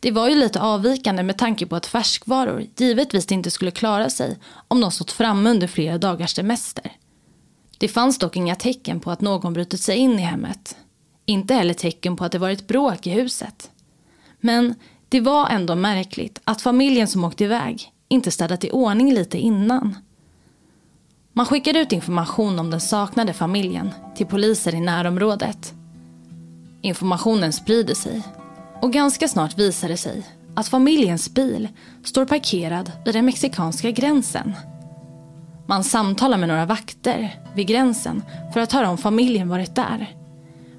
Det 0.01 0.11
var 0.11 0.29
ju 0.29 0.35
lite 0.35 0.61
avvikande 0.61 1.23
med 1.23 1.39
tanke 1.39 1.67
på 1.67 1.77
att 1.77 1.87
färskvaror 1.87 2.67
givetvis 2.77 3.33
inte 3.33 3.51
skulle 3.51 3.71
klara 3.71 4.11
sig 4.11 4.39
om 4.69 4.81
de 4.81 4.91
stått 4.91 5.13
framme 5.13 5.51
under 5.51 5.67
flera 5.67 5.99
dagars 5.99 6.35
semester. 6.35 6.93
Det 7.79 7.89
fanns 7.89 8.19
dock 8.19 8.37
inga 8.37 8.55
tecken 8.55 9.01
på 9.01 9.11
att 9.11 9.21
någon 9.21 9.53
brutit 9.53 9.81
sig 9.81 9.97
in 9.97 10.19
i 10.19 10.23
hemmet. 10.23 10.77
Inte 11.25 11.55
heller 11.55 11.75
tecken 11.75 12.17
på 12.17 12.25
att 12.25 12.33
det 12.33 12.39
varit 12.39 12.69
bråk 12.69 13.07
i 13.07 13.11
huset. 13.11 13.71
Men 14.41 14.75
det 15.09 15.21
var 15.21 15.49
ändå 15.49 15.75
märkligt 15.75 16.41
att 16.45 16.63
familjen 16.63 17.09
som 17.09 17.25
åkte 17.25 17.45
iväg 17.45 17.93
inte 18.09 18.31
städat 18.31 18.65
i 18.65 18.71
ordning 18.71 19.15
lite 19.15 19.39
innan. 19.39 19.97
Man 21.33 21.47
skickade 21.47 21.79
ut 21.79 21.93
information 21.93 22.59
om 22.59 22.71
den 22.71 22.81
saknade 22.81 23.33
familjen 23.33 23.91
till 24.17 24.27
poliser 24.27 24.75
i 24.75 24.81
närområdet. 24.81 25.75
Informationen 26.83 27.53
sprider 27.53 27.95
sig 27.95 28.23
och 28.83 28.93
ganska 28.93 29.29
snart 29.29 29.59
visar 29.59 29.89
det 29.89 29.97
sig 29.97 30.27
att 30.55 30.69
familjens 30.69 31.35
bil 31.35 31.69
står 32.05 32.25
parkerad 32.25 32.93
vid 33.05 33.15
den 33.15 33.25
mexikanska 33.25 33.91
gränsen. 33.91 34.55
Man 35.67 35.85
samtalar 35.85 36.39
med 36.39 36.49
några 36.49 36.67
vakter 36.67 37.41
vid 37.55 37.67
gränsen 37.67 38.23
för 38.53 38.61
att 38.61 38.73
höra 38.73 38.91
om 38.91 38.99
familjen 38.99 39.49
varit 39.49 39.75
där. 39.75 40.17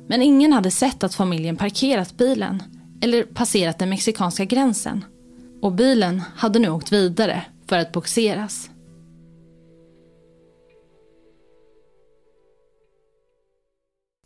Men 0.07 0.21
ingen 0.21 0.53
hade 0.53 0.71
sett 0.71 1.03
att 1.03 1.15
familjen 1.15 1.57
parkerat 1.57 2.17
bilen 2.17 2.63
eller 3.01 3.24
passerat 3.24 3.79
den 3.79 3.89
mexikanska 3.89 4.46
gränsen. 4.46 5.06
Och 5.62 5.72
bilen 5.72 6.22
hade 6.36 6.60
nu 6.60 6.70
åkt 6.70 6.91
vidare 6.91 7.46
för 7.68 7.77
att 7.77 7.91
boxeras. 7.91 8.70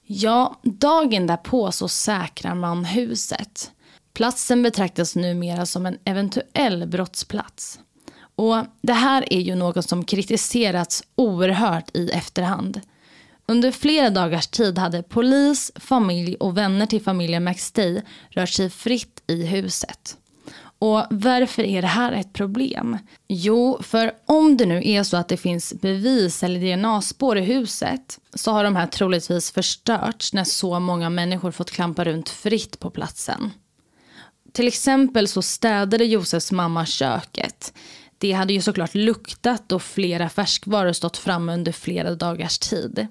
Ja, 0.06 0.60
dagen 0.64 1.28
därpå 1.28 1.72
så 1.72 1.88
säkrar 1.88 2.56
man 2.56 2.86
huset. 2.86 3.72
Platsen 4.14 4.64
betraktas 4.64 5.16
numera 5.16 5.66
som 5.66 5.86
en 5.86 5.98
eventuell 6.06 6.88
brottsplats. 6.88 7.80
Och 8.36 8.56
Det 8.82 8.94
här 8.94 9.34
är 9.34 9.40
ju 9.40 9.56
något 9.56 9.90
som 9.90 10.06
kritiserats 10.06 11.04
oerhört 11.16 11.98
i 11.98 12.10
efterhand. 12.10 12.82
Under 13.46 13.72
flera 13.72 14.10
dagars 14.10 14.48
tid 14.48 14.78
hade 14.78 15.04
polis, 15.04 15.72
familj 15.76 16.36
och 16.36 16.58
vänner 16.58 16.86
till 16.86 17.02
familjen 17.02 17.44
McStay 17.44 18.02
rört 18.30 18.50
sig 18.50 18.70
fritt 18.70 19.24
i 19.28 19.46
huset. 19.46 20.18
Och 20.80 21.06
varför 21.10 21.64
är 21.64 21.82
det 21.82 21.88
här 21.88 22.12
ett 22.12 22.34
problem? 22.34 22.98
Jo, 23.28 23.80
för 23.82 24.12
om 24.26 24.58
det 24.58 24.66
nu 24.66 24.82
är 24.86 25.04
så 25.04 25.18
att 25.18 25.28
det 25.28 25.38
finns 25.38 25.74
bevis 25.82 26.44
eller 26.44 26.76
DNA-spår 26.76 27.38
i 27.38 27.42
huset 27.42 28.20
så 28.34 28.52
har 28.52 28.64
de 28.64 28.76
här 28.76 28.88
troligtvis 28.88 29.52
förstörts 29.52 30.34
när 30.34 30.44
så 30.44 30.80
många 30.80 31.10
människor 31.10 31.52
fått 31.52 31.72
klampa 31.72 32.04
runt 32.04 32.30
fritt 32.30 32.80
på 32.80 32.90
platsen. 32.90 33.52
Till 34.54 34.68
exempel 34.68 35.28
så 35.28 35.42
städade 35.42 36.06
Josefs 36.06 36.52
mamma 36.52 36.86
köket. 36.86 37.74
Det 38.18 38.32
hade 38.32 38.54
ju 38.54 38.62
såklart 38.62 38.96
luktat 38.96 39.72
och 39.72 39.82
flera 39.82 40.30
färskvaror 40.30 40.94
stått 40.94 41.18
framme 41.18 41.54
under 41.54 41.72
flera 41.72 42.16
dagars 42.16 42.60
tid. 42.60 43.08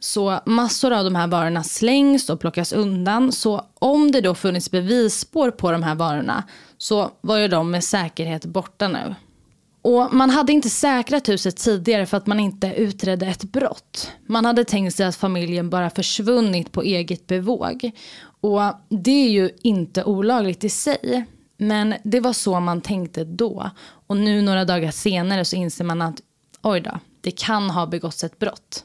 Så 0.00 0.40
massor 0.46 0.92
av 0.92 1.04
de 1.04 1.14
här 1.14 1.26
varorna 1.26 1.64
slängs 1.64 2.30
och 2.30 2.40
plockas 2.40 2.72
undan. 2.72 3.32
Så 3.32 3.66
om 3.74 4.12
det 4.12 4.20
då 4.20 4.34
funnits 4.34 4.70
bevisspår 4.70 5.50
på 5.50 5.72
de 5.72 5.82
här 5.82 5.94
varorna 5.94 6.44
så 6.78 7.10
var 7.20 7.38
ju 7.38 7.48
de 7.48 7.70
med 7.70 7.84
säkerhet 7.84 8.44
borta 8.44 8.88
nu. 8.88 9.14
Och 9.82 10.14
man 10.14 10.30
hade 10.30 10.52
inte 10.52 10.70
säkrat 10.70 11.28
huset 11.28 11.56
tidigare 11.56 12.06
för 12.06 12.16
att 12.16 12.26
man 12.26 12.40
inte 12.40 12.74
utredde 12.76 13.26
ett 13.26 13.44
brott. 13.44 14.10
Man 14.26 14.44
hade 14.44 14.64
tänkt 14.64 14.94
sig 14.94 15.06
att 15.06 15.16
familjen 15.16 15.70
bara 15.70 15.90
försvunnit 15.90 16.72
på 16.72 16.82
eget 16.82 17.26
bevåg. 17.26 17.90
Och 18.40 18.60
det 18.88 19.26
är 19.26 19.30
ju 19.30 19.50
inte 19.62 20.04
olagligt 20.04 20.64
i 20.64 20.68
sig. 20.68 21.24
Men 21.62 21.94
det 22.02 22.20
var 22.20 22.32
så 22.32 22.60
man 22.60 22.80
tänkte 22.80 23.24
då. 23.24 23.70
Och 24.06 24.16
nu 24.16 24.42
några 24.42 24.64
dagar 24.64 24.90
senare 24.90 25.44
så 25.44 25.56
inser 25.56 25.84
man 25.84 26.02
att 26.02 26.20
oj 26.62 26.80
då, 26.80 26.98
det 27.20 27.30
kan 27.30 27.70
ha 27.70 27.86
begåtts 27.86 28.24
ett 28.24 28.38
brott. 28.38 28.84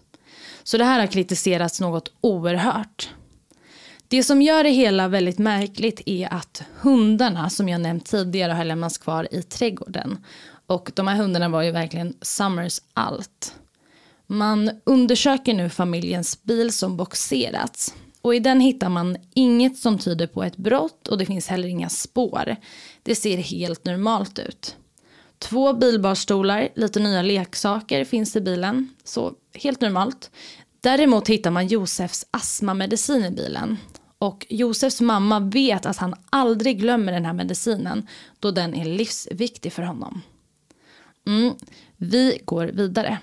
Så 0.64 0.78
det 0.78 0.84
här 0.84 1.00
har 1.00 1.08
kritiserats 1.08 1.82
något 1.82 2.12
oerhört. 2.22 3.10
Det 4.08 4.24
som 4.24 4.42
gör 4.42 4.64
det 4.64 4.70
hela 4.70 5.08
väldigt 5.08 5.38
märkligt 5.38 6.02
är 6.06 6.34
att 6.34 6.64
hundarna 6.80 7.50
som 7.50 7.70
jag 7.70 7.82
nämnt 7.82 8.06
tidigare 8.06 8.52
har 8.52 8.66
lämnats 8.66 8.98
kvar 8.98 9.28
i 9.32 9.42
trädgården. 9.42 10.26
Och 10.68 10.92
de 10.96 11.08
här 11.08 11.16
hundarna 11.16 11.50
var 11.50 11.62
ju 11.62 11.72
verkligen 11.72 12.14
Summers 12.22 12.82
allt. 12.94 13.56
Man 14.28 14.72
undersöker 14.84 15.54
nu 15.54 15.70
familjens 15.70 16.44
bil 16.44 16.74
som 16.74 16.98
boxerats. 16.98 17.94
Och 18.28 18.36
i 18.36 18.40
den 18.40 18.60
hittar 18.60 18.90
man 18.90 19.18
inget 19.34 19.78
som 19.78 19.98
tyder 19.98 20.28
på 20.28 20.44
ett 20.44 20.58
brott 20.58 21.08
och 21.08 21.18
det 21.18 21.26
finns 21.26 21.48
heller 21.48 21.68
inga 21.68 21.90
spår. 21.90 22.56
Det 23.04 23.16
ser 23.16 23.38
helt 23.38 23.86
normalt 23.86 24.40
ut. 24.40 24.76
Två 25.40 25.74
bilbarstolar, 25.74 26.70
lite 26.76 27.00
nya 27.00 27.22
leksaker 27.22 28.06
finns 28.06 28.36
i 28.36 28.42
bilen. 28.42 28.90
Så 29.04 29.34
helt 29.54 29.82
normalt. 29.82 30.32
Däremot 30.82 31.28
hittar 31.28 31.52
man 31.52 31.68
Josefs 31.68 32.28
astmamedicin 32.32 33.26
i 33.26 33.32
bilen. 33.32 33.78
Och 34.18 34.46
Josefs 34.50 35.02
mamma 35.02 35.40
vet 35.40 35.86
att 35.86 35.98
han 35.98 36.16
aldrig 36.30 36.80
glömmer 36.80 37.12
den 37.12 37.26
här 37.26 37.34
medicinen 37.34 38.08
då 38.40 38.52
den 38.52 38.76
är 38.76 38.86
livsviktig 38.86 39.74
för 39.74 39.84
honom. 39.84 40.22
Mm, 41.28 41.54
vi 41.98 42.42
går 42.46 42.66
vidare. 42.66 43.18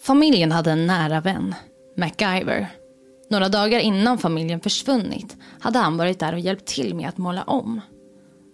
Familjen 0.00 0.52
hade 0.52 0.70
en 0.70 0.86
nära 0.86 1.20
vän, 1.20 1.54
MacGyver. 1.96 2.68
Några 3.30 3.48
dagar 3.48 3.80
innan 3.80 4.18
familjen 4.18 4.60
försvunnit 4.60 5.36
hade 5.60 5.78
han 5.78 5.96
varit 5.96 6.18
där 6.18 6.32
och 6.32 6.40
hjälpt 6.40 6.66
till 6.66 6.94
med 6.94 7.08
att 7.08 7.18
måla 7.18 7.42
om. 7.42 7.80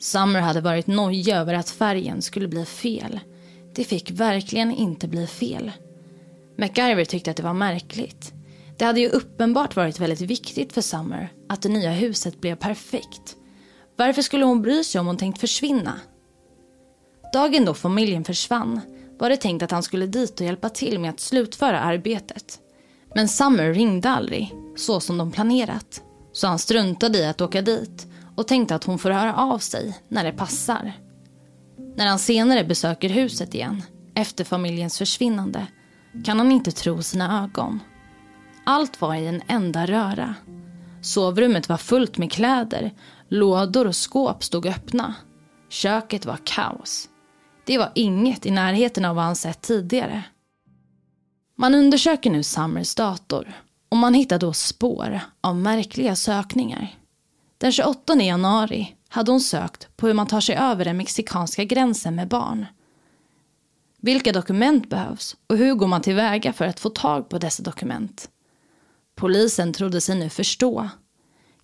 Summer 0.00 0.40
hade 0.40 0.60
varit 0.60 0.86
nojig 0.86 1.28
över 1.28 1.54
att 1.54 1.70
färgen 1.70 2.22
skulle 2.22 2.48
bli 2.48 2.64
fel. 2.64 3.20
Det 3.74 3.84
fick 3.84 4.10
verkligen 4.10 4.72
inte 4.72 5.08
bli 5.08 5.26
fel. 5.26 5.72
MacGyver 6.58 7.04
tyckte 7.04 7.30
att 7.30 7.36
det 7.36 7.42
var 7.42 7.54
märkligt. 7.54 8.32
Det 8.78 8.84
hade 8.84 9.00
ju 9.00 9.08
uppenbart 9.08 9.76
varit 9.76 10.00
väldigt 10.00 10.20
viktigt 10.20 10.72
för 10.72 10.80
Summer 10.80 11.32
att 11.48 11.62
det 11.62 11.68
nya 11.68 11.90
huset 11.90 12.40
blev 12.40 12.56
perfekt. 12.56 13.36
Varför 13.96 14.22
skulle 14.22 14.44
hon 14.44 14.62
bry 14.62 14.84
sig 14.84 15.00
om 15.00 15.06
hon 15.06 15.16
tänkt 15.16 15.40
försvinna? 15.40 16.00
Dagen 17.32 17.64
då 17.64 17.74
familjen 17.74 18.24
försvann 18.24 18.80
var 19.18 19.30
det 19.30 19.36
tänkt 19.36 19.62
att 19.62 19.70
han 19.70 19.82
skulle 19.82 20.06
dit 20.06 20.40
och 20.40 20.46
hjälpa 20.46 20.68
till 20.68 20.98
med 20.98 21.10
att 21.10 21.20
slutföra 21.20 21.80
arbetet. 21.80 22.61
Men 23.14 23.28
Summer 23.28 23.74
ringde 23.74 24.10
aldrig, 24.10 24.54
så 24.76 25.00
som 25.00 25.18
de 25.18 25.32
planerat. 25.32 26.02
Så 26.32 26.46
han 26.46 26.58
struntade 26.58 27.18
i 27.18 27.26
att 27.26 27.40
åka 27.40 27.62
dit 27.62 28.06
och 28.36 28.48
tänkte 28.48 28.74
att 28.74 28.84
hon 28.84 28.98
får 28.98 29.10
höra 29.10 29.34
av 29.34 29.58
sig 29.58 29.98
när 30.08 30.24
det 30.24 30.32
passar. 30.32 30.92
När 31.96 32.06
han 32.06 32.18
senare 32.18 32.64
besöker 32.64 33.08
huset 33.08 33.54
igen, 33.54 33.82
efter 34.14 34.44
familjens 34.44 34.98
försvinnande, 34.98 35.66
kan 36.24 36.38
han 36.38 36.52
inte 36.52 36.72
tro 36.72 37.02
sina 37.02 37.44
ögon. 37.44 37.80
Allt 38.64 39.00
var 39.00 39.14
i 39.14 39.26
en 39.26 39.42
enda 39.46 39.86
röra. 39.86 40.34
Sovrummet 41.02 41.68
var 41.68 41.76
fullt 41.76 42.18
med 42.18 42.32
kläder, 42.32 42.90
lådor 43.28 43.86
och 43.86 43.96
skåp 43.96 44.44
stod 44.44 44.66
öppna. 44.66 45.14
Köket 45.68 46.26
var 46.26 46.38
kaos. 46.44 47.08
Det 47.66 47.78
var 47.78 47.92
inget 47.94 48.46
i 48.46 48.50
närheten 48.50 49.04
av 49.04 49.16
vad 49.16 49.24
han 49.24 49.36
sett 49.36 49.62
tidigare. 49.62 50.22
Man 51.56 51.74
undersöker 51.74 52.30
nu 52.30 52.42
Summers 52.42 52.94
dator 52.94 53.52
och 53.88 53.96
man 53.96 54.14
hittar 54.14 54.38
då 54.38 54.52
spår 54.52 55.20
av 55.40 55.56
märkliga 55.56 56.16
sökningar. 56.16 56.96
Den 57.58 57.72
28 57.72 58.14
januari 58.14 58.96
hade 59.08 59.30
hon 59.30 59.40
sökt 59.40 59.96
på 59.96 60.06
hur 60.06 60.14
man 60.14 60.26
tar 60.26 60.40
sig 60.40 60.56
över 60.56 60.84
den 60.84 60.96
mexikanska 60.96 61.64
gränsen 61.64 62.14
med 62.14 62.28
barn. 62.28 62.66
Vilka 64.00 64.32
dokument 64.32 64.90
behövs 64.90 65.36
och 65.46 65.56
hur 65.56 65.74
går 65.74 65.86
man 65.86 66.02
tillväga 66.02 66.52
för 66.52 66.64
att 66.64 66.80
få 66.80 66.88
tag 66.88 67.28
på 67.28 67.38
dessa 67.38 67.62
dokument? 67.62 68.28
Polisen 69.14 69.72
trodde 69.72 70.00
sig 70.00 70.16
nu 70.16 70.28
förstå. 70.28 70.88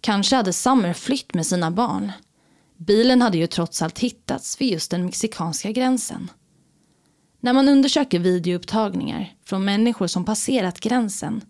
Kanske 0.01 0.37
hade 0.37 0.53
Summer 0.53 0.93
flytt 0.93 1.35
med 1.35 1.47
sina 1.47 1.71
barn. 1.71 2.13
Bilen 2.77 3.23
hade 3.23 3.39
ju 3.39 3.47
trots 3.47 3.83
allt 3.83 3.99
hittats 3.99 4.61
vid 4.61 4.73
just 4.73 4.91
den 4.91 5.05
mexikanska 5.05 5.73
gränsen. 5.73 6.31
När 7.41 7.53
man 7.53 7.69
undersöker 7.69 8.19
videoupptagningar 8.19 9.35
från 9.45 9.65
människor 9.65 10.07
som 10.07 10.25
passerat 10.25 10.81
gränsen 10.81 11.41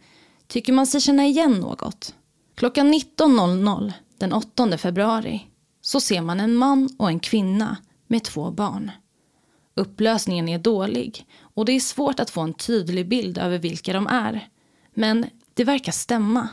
tycker 0.47 0.73
man 0.73 0.87
sig 0.87 1.01
känna 1.01 1.27
igen 1.27 1.53
något. 1.53 2.15
Klockan 2.55 2.95
19.00 2.95 3.93
den 4.19 4.33
8 4.33 4.79
februari 4.79 5.47
så 5.81 6.01
ser 6.01 6.23
man 6.23 6.41
en 6.41 6.55
man 6.55 6.89
och 6.99 7.09
en 7.09 7.21
kvinna 7.21 7.77
med 8.07 8.25
två 8.25 8.51
barn. 8.51 8.91
Upplösningen 9.75 10.49
är 10.49 10.59
dålig 10.59 11.27
och 11.41 11.65
det 11.65 11.73
är 11.73 11.81
svårt 11.81 12.21
att 12.21 12.31
få 12.31 12.41
en 12.41 12.55
tydlig 12.55 13.09
bild 13.09 13.39
över 13.39 13.59
vilka 13.59 13.93
de 13.93 14.07
är. 14.07 14.49
Men 14.95 15.27
det 15.55 15.65
verkar 15.65 15.93
stämma. 15.93 16.49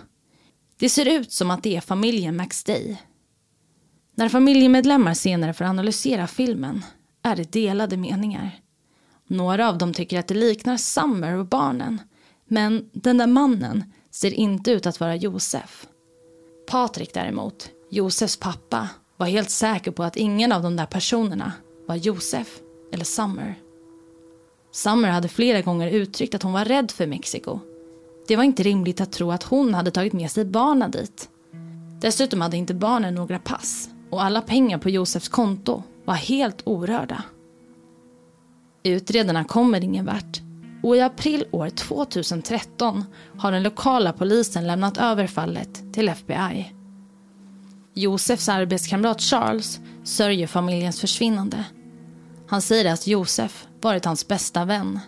Det 0.78 0.90
ser 0.90 1.20
ut 1.20 1.32
som 1.32 1.52
att 1.52 1.64
det 1.64 1.76
är 1.76 1.82
familjen 1.82 2.38
McStay. 2.38 2.96
När 4.16 4.30
familjemedlemmar 4.30 5.14
senare 5.14 5.54
får 5.54 5.66
analysera 5.66 6.28
filmen 6.28 6.86
är 7.24 7.36
det 7.36 7.52
delade 7.52 7.98
meningar. 7.98 8.60
Några 9.28 9.70
av 9.70 9.78
dem 9.78 9.94
tycker 9.94 10.20
att 10.20 10.28
det 10.28 10.34
liknar 10.34 10.78
Summer 10.78 11.38
och 11.38 11.46
barnen. 11.46 12.02
Men 12.48 12.90
den 12.94 13.18
där 13.18 13.28
mannen 13.28 13.84
ser 14.12 14.34
inte 14.34 14.72
ut 14.72 14.86
att 14.86 15.00
vara 15.00 15.16
Josef. 15.16 15.88
Patrik 16.68 17.14
däremot, 17.14 17.70
Josefs 17.90 18.38
pappa, 18.38 18.90
var 19.18 19.28
helt 19.28 19.50
säker 19.50 19.92
på 19.92 20.04
att 20.04 20.16
ingen 20.16 20.52
av 20.52 20.64
de 20.64 20.76
där 20.76 20.86
personerna 20.86 21.52
var 21.88 21.96
Josef 21.96 22.60
eller 22.94 23.06
Summer. 23.06 23.56
Summer 24.72 25.10
hade 25.10 25.28
flera 25.28 25.62
gånger 25.62 25.90
uttryckt 25.90 26.36
att 26.36 26.44
hon 26.44 26.54
var 26.54 26.66
rädd 26.66 26.92
för 26.92 27.08
Mexiko. 27.08 27.60
Det 28.28 28.36
var 28.36 28.44
inte 28.44 28.64
rimligt 28.64 29.02
att 29.02 29.12
tro 29.12 29.32
att 29.32 29.44
hon 29.44 29.74
hade 29.74 29.92
tagit 29.92 30.14
med 30.14 30.32
sig 30.32 30.46
barnen 30.46 30.92
dit. 30.92 31.30
Dessutom 32.02 32.42
hade 32.42 32.58
inte 32.58 32.74
barnen 32.74 33.16
några 33.16 33.40
pass 33.40 33.90
och 34.10 34.24
alla 34.24 34.42
pengar 34.42 34.78
på 34.78 34.90
Josefs 34.90 35.30
konto 35.30 35.84
var 36.06 36.14
helt 36.14 36.62
orörda. 36.64 37.24
Utredarna 38.86 39.44
kommer 39.44 39.84
ingen 39.84 40.06
vart 40.06 40.42
och 40.84 40.96
i 40.96 41.02
april 41.02 41.46
år 41.52 41.70
2013 41.70 43.04
har 43.38 43.52
den 43.52 43.64
lokala 43.64 44.14
polisen 44.14 44.68
lämnat 44.68 44.98
över 44.98 45.28
fallet 45.28 45.94
till 45.94 46.10
FBI. 46.10 46.74
Josefs 47.94 48.50
arbetskamrat 48.50 49.22
Charles 49.22 49.80
sörjer 50.04 50.48
familjens 50.48 51.02
försvinnande. 51.02 51.66
Han 52.48 52.62
säger 52.62 52.94
att 52.94 53.08
Josef 53.08 53.68
varit 53.82 54.06
hans 54.06 54.28
bästa 54.28 54.66
vän. 54.66 55.00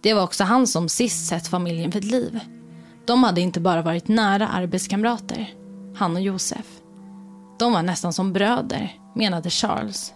Det 0.00 0.14
var 0.14 0.22
också 0.22 0.44
han 0.44 0.66
som 0.66 0.88
sist 0.88 1.28
sett 1.28 1.48
familjen 1.48 1.90
vid 1.90 2.04
liv. 2.04 2.40
De 3.04 3.24
hade 3.24 3.40
inte 3.40 3.60
bara 3.60 3.82
varit 3.82 4.08
nära 4.08 4.48
arbetskamrater, 4.48 5.54
han 5.96 6.16
och 6.16 6.22
Josef. 6.22 6.66
De 7.58 7.72
var 7.72 7.82
nästan 7.82 8.12
som 8.12 8.32
bröder, 8.32 8.94
menade 9.14 9.50
Charles. 9.50 10.12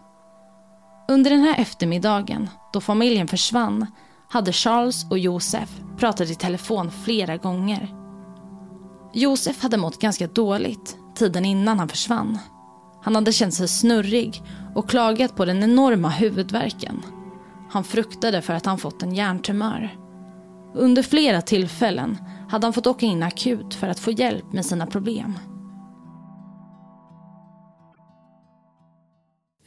Under 1.11 1.31
den 1.31 1.41
här 1.41 1.61
eftermiddagen, 1.61 2.51
då 2.73 2.81
familjen 2.81 3.29
försvann, 3.29 3.87
hade 4.29 4.53
Charles 4.53 5.11
och 5.11 5.19
Josef 5.19 5.81
pratat 5.99 6.31
i 6.31 6.35
telefon 6.35 6.91
flera 6.91 7.37
gånger. 7.37 7.95
Josef 9.15 9.63
hade 9.63 9.77
mått 9.77 10.01
ganska 10.01 10.27
dåligt 10.27 10.97
tiden 11.15 11.45
innan 11.45 11.79
han 11.79 11.89
försvann. 11.89 12.39
Han 13.03 13.15
hade 13.15 13.33
känt 13.33 13.55
sig 13.55 13.69
snurrig 13.69 14.43
och 14.75 14.91
klagat 14.91 15.37
på 15.37 15.45
den 15.45 15.63
enorma 15.63 16.09
huvudvärken. 16.09 17.03
Han 17.71 17.85
fruktade 17.85 18.43
för 18.43 18.55
att 18.55 18.67
han 18.67 18.79
fått 18.79 19.03
en 19.03 19.15
hjärntumör. 19.15 19.97
Under 20.75 21.03
flera 21.03 21.43
tillfällen 21.43 22.19
hade 22.49 22.67
han 22.67 22.73
fått 22.73 22.87
åka 22.87 23.07
in 23.07 23.23
akut 23.23 23.75
för 23.75 23.89
att 23.89 24.01
få 24.01 24.11
hjälp 24.11 24.53
med 24.53 24.67
sina 24.67 24.87
problem. 24.87 25.39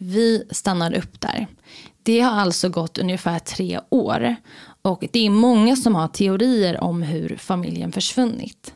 Vi 0.06 0.48
stannar 0.52 0.94
upp 0.94 1.22
där. 1.22 1.48
Det 2.04 2.20
har 2.20 2.32
alltså 2.32 2.70
gått 2.70 2.98
ungefär 2.98 3.40
tre 3.40 3.80
år 3.90 4.36
och 4.82 5.04
det 5.12 5.26
är 5.26 5.30
många 5.30 5.76
som 5.76 5.96
har 5.96 6.08
teorier 6.08 6.84
om 6.84 7.04
hur 7.04 7.38
familjen 7.38 7.92
försvunnit. 7.92 8.74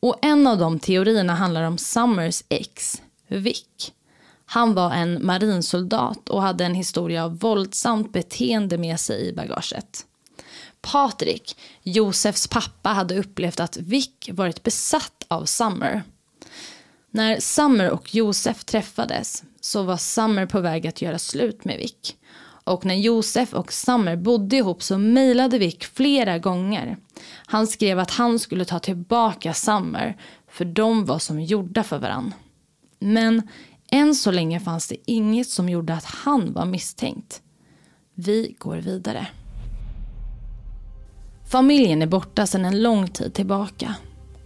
Och 0.00 0.18
en 0.22 0.46
av 0.46 0.58
de 0.58 0.78
teorierna 0.78 1.34
handlar 1.34 1.62
om 1.62 1.78
Summers 1.78 2.42
ex, 2.48 3.02
Vic. 3.28 3.92
Han 4.46 4.74
var 4.74 4.92
en 4.92 5.26
marinsoldat 5.26 6.28
och 6.28 6.42
hade 6.42 6.64
en 6.64 6.74
historia 6.74 7.24
av 7.24 7.38
våldsamt 7.38 8.12
beteende 8.12 8.78
med 8.78 9.00
sig 9.00 9.28
i 9.28 9.32
bagaget. 9.32 10.06
Patrik, 10.80 11.56
Josefs 11.82 12.48
pappa, 12.48 12.88
hade 12.88 13.18
upplevt 13.18 13.60
att 13.60 13.76
Vic 13.76 14.10
varit 14.30 14.62
besatt 14.62 15.24
av 15.28 15.44
Summer. 15.44 16.02
När 17.16 17.40
Summer 17.40 17.90
och 17.90 18.14
Josef 18.14 18.64
träffades 18.64 19.44
så 19.60 19.82
var 19.82 19.96
Summer 19.96 20.46
på 20.46 20.60
väg 20.60 20.86
att 20.86 21.02
göra 21.02 21.18
slut 21.18 21.64
med 21.64 21.78
Vic. 21.78 22.14
Och 22.64 22.84
när 22.84 22.94
Josef 22.94 23.54
och 23.54 23.72
Summer 23.72 24.16
bodde 24.16 24.56
ihop 24.56 24.82
så 24.82 24.98
mejlade 24.98 25.58
Vic 25.58 25.78
flera 25.78 26.38
gånger. 26.38 26.96
Han 27.46 27.66
skrev 27.66 27.98
att 27.98 28.10
han 28.10 28.38
skulle 28.38 28.64
ta 28.64 28.78
tillbaka 28.78 29.54
Summer 29.54 30.16
för 30.48 30.64
de 30.64 31.04
var 31.04 31.18
som 31.18 31.40
gjorda 31.40 31.82
för 31.82 31.98
varann. 31.98 32.34
Men 32.98 33.48
än 33.90 34.14
så 34.14 34.30
länge 34.30 34.60
fanns 34.60 34.88
det 34.88 34.96
inget 35.06 35.48
som 35.48 35.68
gjorde 35.68 35.94
att 35.94 36.04
han 36.04 36.52
var 36.52 36.66
misstänkt. 36.66 37.42
Vi 38.14 38.56
går 38.58 38.76
vidare. 38.76 39.26
Familjen 41.50 42.02
är 42.02 42.06
borta 42.06 42.46
sedan 42.46 42.64
en 42.64 42.82
lång 42.82 43.08
tid 43.08 43.34
tillbaka. 43.34 43.94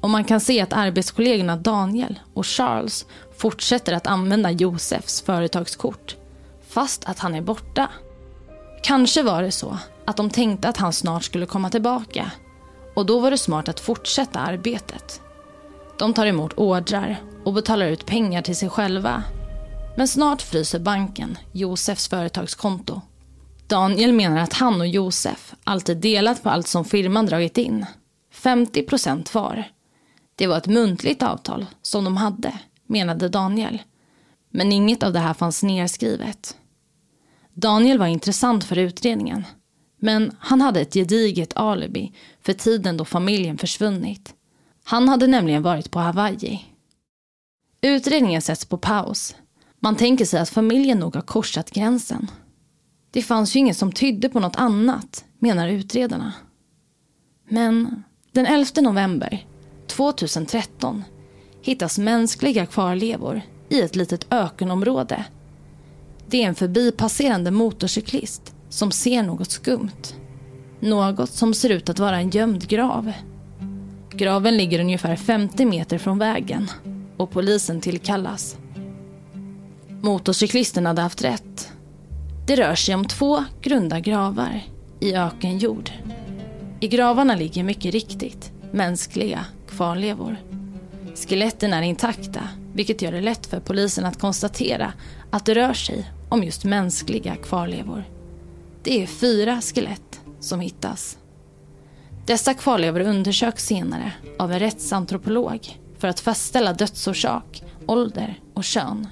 Och 0.00 0.10
man 0.10 0.24
kan 0.24 0.40
se 0.40 0.60
att 0.60 0.72
arbetskollegorna 0.72 1.56
Daniel 1.56 2.18
och 2.34 2.46
Charles 2.46 3.06
fortsätter 3.38 3.92
att 3.92 4.06
använda 4.06 4.50
Josefs 4.50 5.22
företagskort. 5.22 6.16
Fast 6.68 7.04
att 7.04 7.18
han 7.18 7.34
är 7.34 7.42
borta. 7.42 7.88
Kanske 8.82 9.22
var 9.22 9.42
det 9.42 9.52
så 9.52 9.78
att 10.04 10.16
de 10.16 10.30
tänkte 10.30 10.68
att 10.68 10.76
han 10.76 10.92
snart 10.92 11.24
skulle 11.24 11.46
komma 11.46 11.70
tillbaka. 11.70 12.30
Och 12.94 13.06
då 13.06 13.18
var 13.18 13.30
det 13.30 13.38
smart 13.38 13.68
att 13.68 13.80
fortsätta 13.80 14.38
arbetet. 14.38 15.20
De 15.98 16.14
tar 16.14 16.26
emot 16.26 16.52
ordrar 16.52 17.16
och 17.44 17.52
betalar 17.52 17.86
ut 17.86 18.06
pengar 18.06 18.42
till 18.42 18.56
sig 18.56 18.68
själva. 18.68 19.22
Men 19.96 20.08
snart 20.08 20.42
fryser 20.42 20.78
banken 20.78 21.38
Josefs 21.52 22.08
företagskonto. 22.08 23.00
Daniel 23.66 24.12
menar 24.12 24.40
att 24.40 24.52
han 24.52 24.80
och 24.80 24.86
Josef 24.86 25.54
alltid 25.64 25.96
delat 25.96 26.42
på 26.42 26.50
allt 26.50 26.66
som 26.66 26.84
firman 26.84 27.26
dragit 27.26 27.58
in. 27.58 27.86
50 28.32 28.82
procent 28.82 29.34
var. 29.34 29.64
Det 30.40 30.46
var 30.46 30.58
ett 30.58 30.66
muntligt 30.66 31.22
avtal 31.22 31.66
som 31.82 32.04
de 32.04 32.16
hade, 32.16 32.58
menade 32.86 33.28
Daniel. 33.28 33.82
Men 34.50 34.72
inget 34.72 35.02
av 35.02 35.12
det 35.12 35.18
här 35.18 35.34
fanns 35.34 35.62
nedskrivet. 35.62 36.56
Daniel 37.54 37.98
var 37.98 38.06
intressant 38.06 38.64
för 38.64 38.78
utredningen. 38.78 39.44
Men 39.98 40.36
han 40.38 40.60
hade 40.60 40.80
ett 40.80 40.94
gediget 40.94 41.56
alibi 41.56 42.12
för 42.42 42.52
tiden 42.52 42.96
då 42.96 43.04
familjen 43.04 43.58
försvunnit. 43.58 44.34
Han 44.84 45.08
hade 45.08 45.26
nämligen 45.26 45.62
varit 45.62 45.90
på 45.90 45.98
Hawaii. 45.98 46.64
Utredningen 47.80 48.42
sätts 48.42 48.64
på 48.64 48.78
paus. 48.78 49.36
Man 49.80 49.96
tänker 49.96 50.24
sig 50.24 50.40
att 50.40 50.50
familjen 50.50 50.98
nog 50.98 51.14
har 51.14 51.22
korsat 51.22 51.70
gränsen. 51.70 52.30
Det 53.10 53.22
fanns 53.22 53.56
ju 53.56 53.60
inget 53.60 53.76
som 53.76 53.92
tydde 53.92 54.28
på 54.28 54.40
något 54.40 54.56
annat, 54.56 55.24
menar 55.38 55.68
utredarna. 55.68 56.32
Men 57.48 58.04
den 58.32 58.46
11 58.46 58.70
november 58.80 59.46
2013 59.90 61.04
hittas 61.62 61.98
mänskliga 61.98 62.66
kvarlevor 62.66 63.42
i 63.68 63.80
ett 63.80 63.96
litet 63.96 64.26
ökenområde. 64.30 65.24
Det 66.26 66.42
är 66.42 66.48
en 66.48 66.54
förbipasserande 66.54 67.50
motorcyklist 67.50 68.54
som 68.68 68.90
ser 68.90 69.22
något 69.22 69.50
skumt. 69.50 70.14
Något 70.80 71.30
som 71.30 71.54
ser 71.54 71.70
ut 71.70 71.88
att 71.88 71.98
vara 71.98 72.16
en 72.18 72.30
gömd 72.30 72.68
grav. 72.68 73.12
Graven 74.10 74.56
ligger 74.56 74.80
ungefär 74.80 75.16
50 75.16 75.64
meter 75.64 75.98
från 75.98 76.18
vägen 76.18 76.70
och 77.16 77.30
polisen 77.30 77.80
tillkallas. 77.80 78.56
Motorcyklisten 80.02 80.86
hade 80.86 81.02
haft 81.02 81.24
rätt. 81.24 81.72
Det 82.46 82.56
rör 82.56 82.74
sig 82.74 82.94
om 82.94 83.04
två 83.04 83.44
grunda 83.62 84.00
gravar 84.00 84.60
i 85.00 85.14
ökenjord. 85.14 85.90
I 86.80 86.88
gravarna 86.88 87.34
ligger 87.34 87.64
mycket 87.64 87.92
riktigt 87.92 88.52
mänskliga 88.72 89.44
kvarlevor. 89.70 90.36
Skeletten 91.14 91.72
är 91.72 91.82
intakta, 91.82 92.40
vilket 92.74 93.02
gör 93.02 93.12
det 93.12 93.20
lätt 93.20 93.46
för 93.46 93.60
polisen 93.60 94.04
att 94.04 94.18
konstatera 94.18 94.92
att 95.30 95.46
det 95.46 95.54
rör 95.54 95.74
sig 95.74 96.10
om 96.28 96.44
just 96.44 96.64
mänskliga 96.64 97.36
kvarlevor. 97.36 98.04
Det 98.82 99.02
är 99.02 99.06
fyra 99.06 99.60
skelett 99.60 100.20
som 100.40 100.60
hittas. 100.60 101.18
Dessa 102.26 102.54
kvarlevor 102.54 103.00
undersöks 103.00 103.66
senare 103.66 104.12
av 104.38 104.52
en 104.52 104.58
rättsantropolog 104.58 105.78
för 105.98 106.08
att 106.08 106.20
fastställa 106.20 106.72
dödsorsak, 106.72 107.62
ålder 107.86 108.40
och 108.54 108.64
kön. 108.64 109.06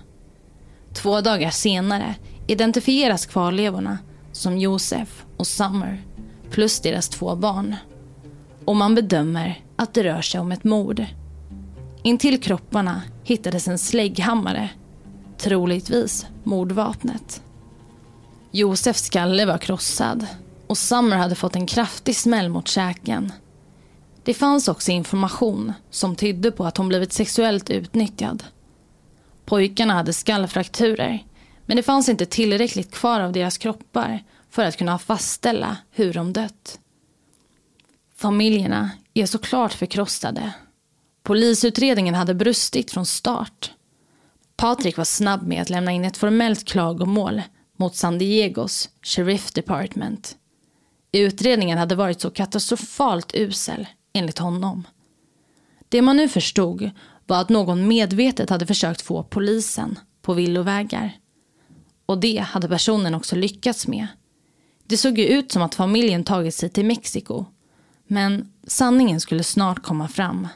Två 0.94 1.21
dagar 1.21 1.51
senare 1.51 2.14
identifieras 2.47 3.27
kvarlevorna 3.27 3.99
som 4.33 4.59
Josef 4.59 5.25
och 5.37 5.47
Summer 5.47 6.03
plus 6.51 6.81
deras 6.81 7.09
två 7.09 7.37
barn. 7.37 7.77
Och 8.68 8.76
man 8.76 8.94
bedömer 8.94 9.64
att 9.76 9.94
det 9.94 10.04
rör 10.04 10.22
sig 10.22 10.40
om 10.40 10.52
ett 10.52 10.64
mord. 10.64 11.04
Intill 12.02 12.40
kropparna 12.42 13.02
hittades 13.24 13.68
en 13.68 13.78
slägghammare, 13.78 14.70
troligtvis 15.38 16.26
mordvapnet. 16.44 17.42
Josefs 18.50 19.04
skalle 19.04 19.46
var 19.46 19.59
krossad 19.59 20.26
och 20.66 20.78
Summer 20.78 21.16
hade 21.16 21.35
fått 21.35 21.57
en 21.57 21.66
kraftig 21.66 22.16
smäll 22.16 22.48
mot 22.48 22.68
käken. 22.68 23.33
Det 24.24 24.35
fanns 24.35 24.68
också 24.68 24.90
information 24.90 25.72
som 25.90 26.16
tydde 26.16 26.50
på 26.50 26.64
att 26.64 26.76
hon 26.76 26.88
blivit 26.88 27.12
sexuellt 27.12 27.70
utnyttjad. 27.70 28.44
Pojkarna 29.44 29.94
hade 29.94 30.12
skallfrakturer 30.12 31.24
men 31.66 31.76
det 31.76 31.83
fanns 31.83 32.09
inte 32.09 32.26
tillräckligt 32.26 32.90
kvar 32.90 33.20
av 33.20 33.33
deras 33.33 33.59
kroppar 33.59 34.24
för 34.50 34.64
att 34.64 34.76
kunna 34.76 34.98
fastställa 34.98 35.76
hur 35.90 36.12
de 36.12 36.33
dött. 36.33 36.78
Familjerna 38.20 38.90
är 39.14 39.26
såklart 39.26 39.72
förkrossade. 39.72 40.52
Polisutredningen 41.22 42.14
hade 42.14 42.35
brustit 42.35 42.90
från 42.90 43.07
start. 43.07 43.72
Patrik 44.57 44.96
var 44.96 45.04
snabb 45.04 45.46
med 45.46 45.62
att 45.62 45.70
lämna 45.70 45.92
in 45.92 46.04
ett 46.04 46.16
formellt 46.16 46.64
klagomål 46.64 47.42
mot 47.76 47.96
San 47.96 48.18
Diegos 48.18 48.88
Sheriff 49.02 49.52
Department. 49.52 50.37
Utredningen 51.12 51.78
hade 51.78 51.94
varit 51.94 52.20
så 52.20 52.31
katastrofalt 52.31 53.35
usel, 53.35 53.87
enligt 54.12 54.38
honom. 54.38 54.87
Det 55.88 56.02
man 56.02 56.16
nu 56.16 56.28
förstod 56.28 56.90
var 57.26 57.40
att 57.40 57.48
någon 57.48 57.88
medvetet 57.88 58.50
hade 58.50 58.66
försökt 58.66 59.02
få 59.02 59.22
polisen 59.22 59.98
på 60.22 60.35
villovägar. 60.35 61.16
Och 62.07 62.18
det 62.18 62.38
hade 62.38 62.68
personen 62.68 63.14
också 63.14 63.37
lyckats 63.37 63.87
med. 63.87 64.07
Det 64.87 64.96
såg 64.96 65.18
ju 65.18 65.26
ut 65.26 65.52
som 65.52 65.62
att 65.62 65.74
familjen 65.74 66.24
tagit 66.24 66.54
sig 66.54 66.68
till 66.68 66.85
Mexiko. 66.85 67.46
Men 68.09 68.53
sanningen 68.66 69.21
skulle 69.21 69.44
snart 69.44 69.83
komma 69.83 70.09
fram. 70.09 70.49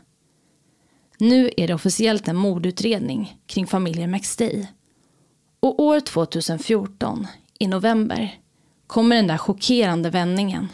Nu 1.18 1.50
är 1.56 1.68
det 1.68 1.74
officiellt 1.74 2.28
en 2.28 2.36
mordutredning 2.36 3.38
kring 3.46 3.66
familjen 3.66 4.10
McStay. 4.10 4.66
Och 5.60 5.80
år 5.80 6.00
2014, 6.00 7.26
i 7.58 7.66
november, 7.66 8.38
kommer 8.86 9.16
den 9.16 9.26
där 9.26 9.38
chockerande 9.38 10.10
vändningen. 10.10 10.68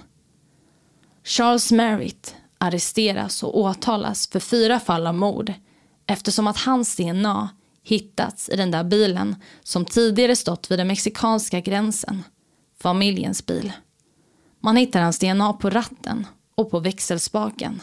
Charles 1.25 1.73
Merritt 1.73 2.35
arresteras 2.59 3.43
och 3.43 3.59
åtalas 3.59 4.29
för 4.29 4.41
fyra 4.41 4.81
fall 4.81 5.07
av 5.07 5.15
mord 5.15 5.53
eftersom 6.07 6.47
att 6.47 6.59
hans 6.59 6.97
DNA 6.97 7.49
hittats 7.83 8.49
i 8.49 8.57
den 8.57 8.71
där 8.71 8.85
bilen 8.85 9.37
som 9.63 9.85
tidigare 9.85 10.37
stått 10.37 10.71
vid 10.71 10.79
den 10.79 10.89
mexikanska 10.89 11.61
gränsen. 11.61 12.25
Familjens 12.81 13.47
bil. 13.47 13.73
Man 14.61 14.77
hittar 14.77 15.01
hans 15.01 15.19
DNA 15.19 15.53
på 15.53 15.71
ratten 15.71 16.27
och 16.59 16.71
på 16.71 16.81
växelspaken. 16.81 17.83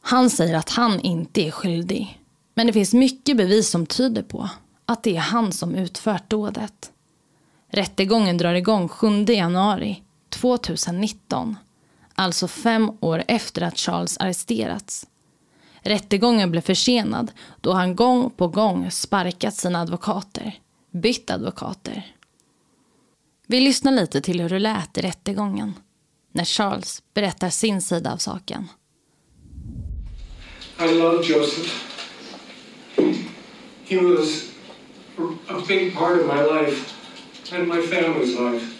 Han 0.00 0.30
säger 0.30 0.54
att 0.54 0.70
han 0.70 1.00
inte 1.00 1.40
är 1.40 1.50
skyldig. 1.50 2.22
Men 2.54 2.66
det 2.66 2.72
finns 2.72 2.94
mycket 2.94 3.36
bevis 3.36 3.70
som 3.70 3.86
tyder 3.86 4.22
på 4.22 4.48
att 4.86 5.02
det 5.02 5.16
är 5.16 5.20
han 5.20 5.52
som 5.52 5.74
utfört 5.74 6.30
dådet. 6.30 6.92
Rättegången 7.68 8.38
drar 8.38 8.54
igång 8.54 8.88
7 8.88 9.24
januari 9.24 10.02
2019. 10.28 11.56
Alltså 12.14 12.48
fem 12.48 12.92
år 13.00 13.24
efter 13.28 13.62
att 13.62 13.78
Charles 13.78 14.18
arresterats. 14.18 15.06
Rättegången 15.80 16.50
blev 16.50 16.60
försenad 16.60 17.32
då 17.60 17.72
han 17.72 17.96
gång 17.96 18.30
på 18.30 18.48
gång 18.48 18.90
sparkat 18.90 19.54
sina 19.54 19.80
advokater, 19.80 20.58
bytt 20.90 21.30
advokater. 21.30 22.06
Vi 23.46 23.60
lyssnar 23.60 23.92
lite 23.92 24.20
till 24.20 24.40
hur 24.40 24.48
det 24.48 24.58
lät 24.58 24.98
i 24.98 25.00
rättegången 25.00 25.74
när 26.36 26.44
Charles 26.44 27.02
berättar 27.14 27.50
sin 27.50 27.80
sida 27.80 28.12
av 28.12 28.16
saken. 28.16 28.68
I 30.78 30.94
love 30.94 31.24
Joseph. 31.24 31.82
He 33.84 33.96
was 33.96 34.50
a 35.48 35.62
big 35.68 35.94
part 35.94 36.20
of 36.20 36.26
my 36.26 36.42
life 36.42 36.92
and 37.52 37.68
my 37.68 37.80
family's 37.82 38.38
life. 38.38 38.72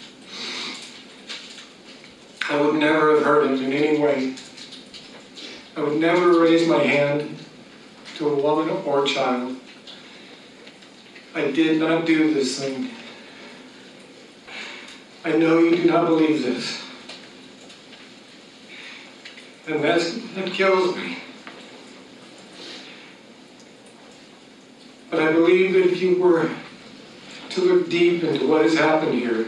I 2.49 2.61
would 2.61 2.75
never 2.75 3.15
have 3.15 3.23
hurt 3.23 3.49
him 3.49 3.65
in 3.65 3.73
any 3.73 3.99
way. 3.99 4.35
I 5.75 5.81
would 5.81 5.99
never 5.99 6.39
raise 6.39 6.67
my 6.67 6.83
hand 6.83 7.37
to 8.17 8.29
a 8.29 8.35
woman 8.35 8.69
or 8.85 9.05
child. 9.05 9.55
I 11.35 11.51
did 11.51 11.79
not 11.79 12.05
do 12.05 12.33
this 12.33 12.59
thing. 12.59 12.89
I 15.25 15.31
know 15.37 15.59
you 15.59 15.75
do 15.75 15.85
not 15.85 16.05
believe 16.07 16.43
this. 16.43 16.86
And 19.67 19.83
that's, 19.83 20.17
that 20.35 20.53
kills 20.53 20.95
me. 20.95 21.17
But 25.11 25.21
I 25.21 25.31
believe 25.33 25.73
that 25.73 25.91
if 25.91 26.01
you 26.01 26.21
were 26.21 26.49
to 27.49 27.61
look 27.61 27.89
deep 27.89 28.23
into 28.23 28.47
what 28.47 28.61
has 28.61 28.77
happened 28.77 29.13
here, 29.13 29.45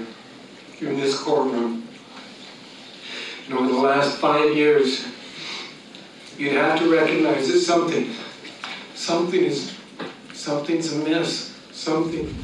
in 0.82 1.00
this 1.00 1.18
courtroom, 1.18 1.88
and 3.46 3.58
over 3.58 3.68
the 3.68 3.82
last 3.82 4.18
five 4.18 4.56
years, 4.56 5.06
you'd 6.38 6.54
have 6.54 6.80
to 6.80 6.90
recognize 6.90 7.48
that 7.48 7.60
something, 7.60 8.14
something 8.96 9.44
is, 9.44 9.74
something's 10.34 10.94
amiss, 10.94 11.54
something. 11.72 12.36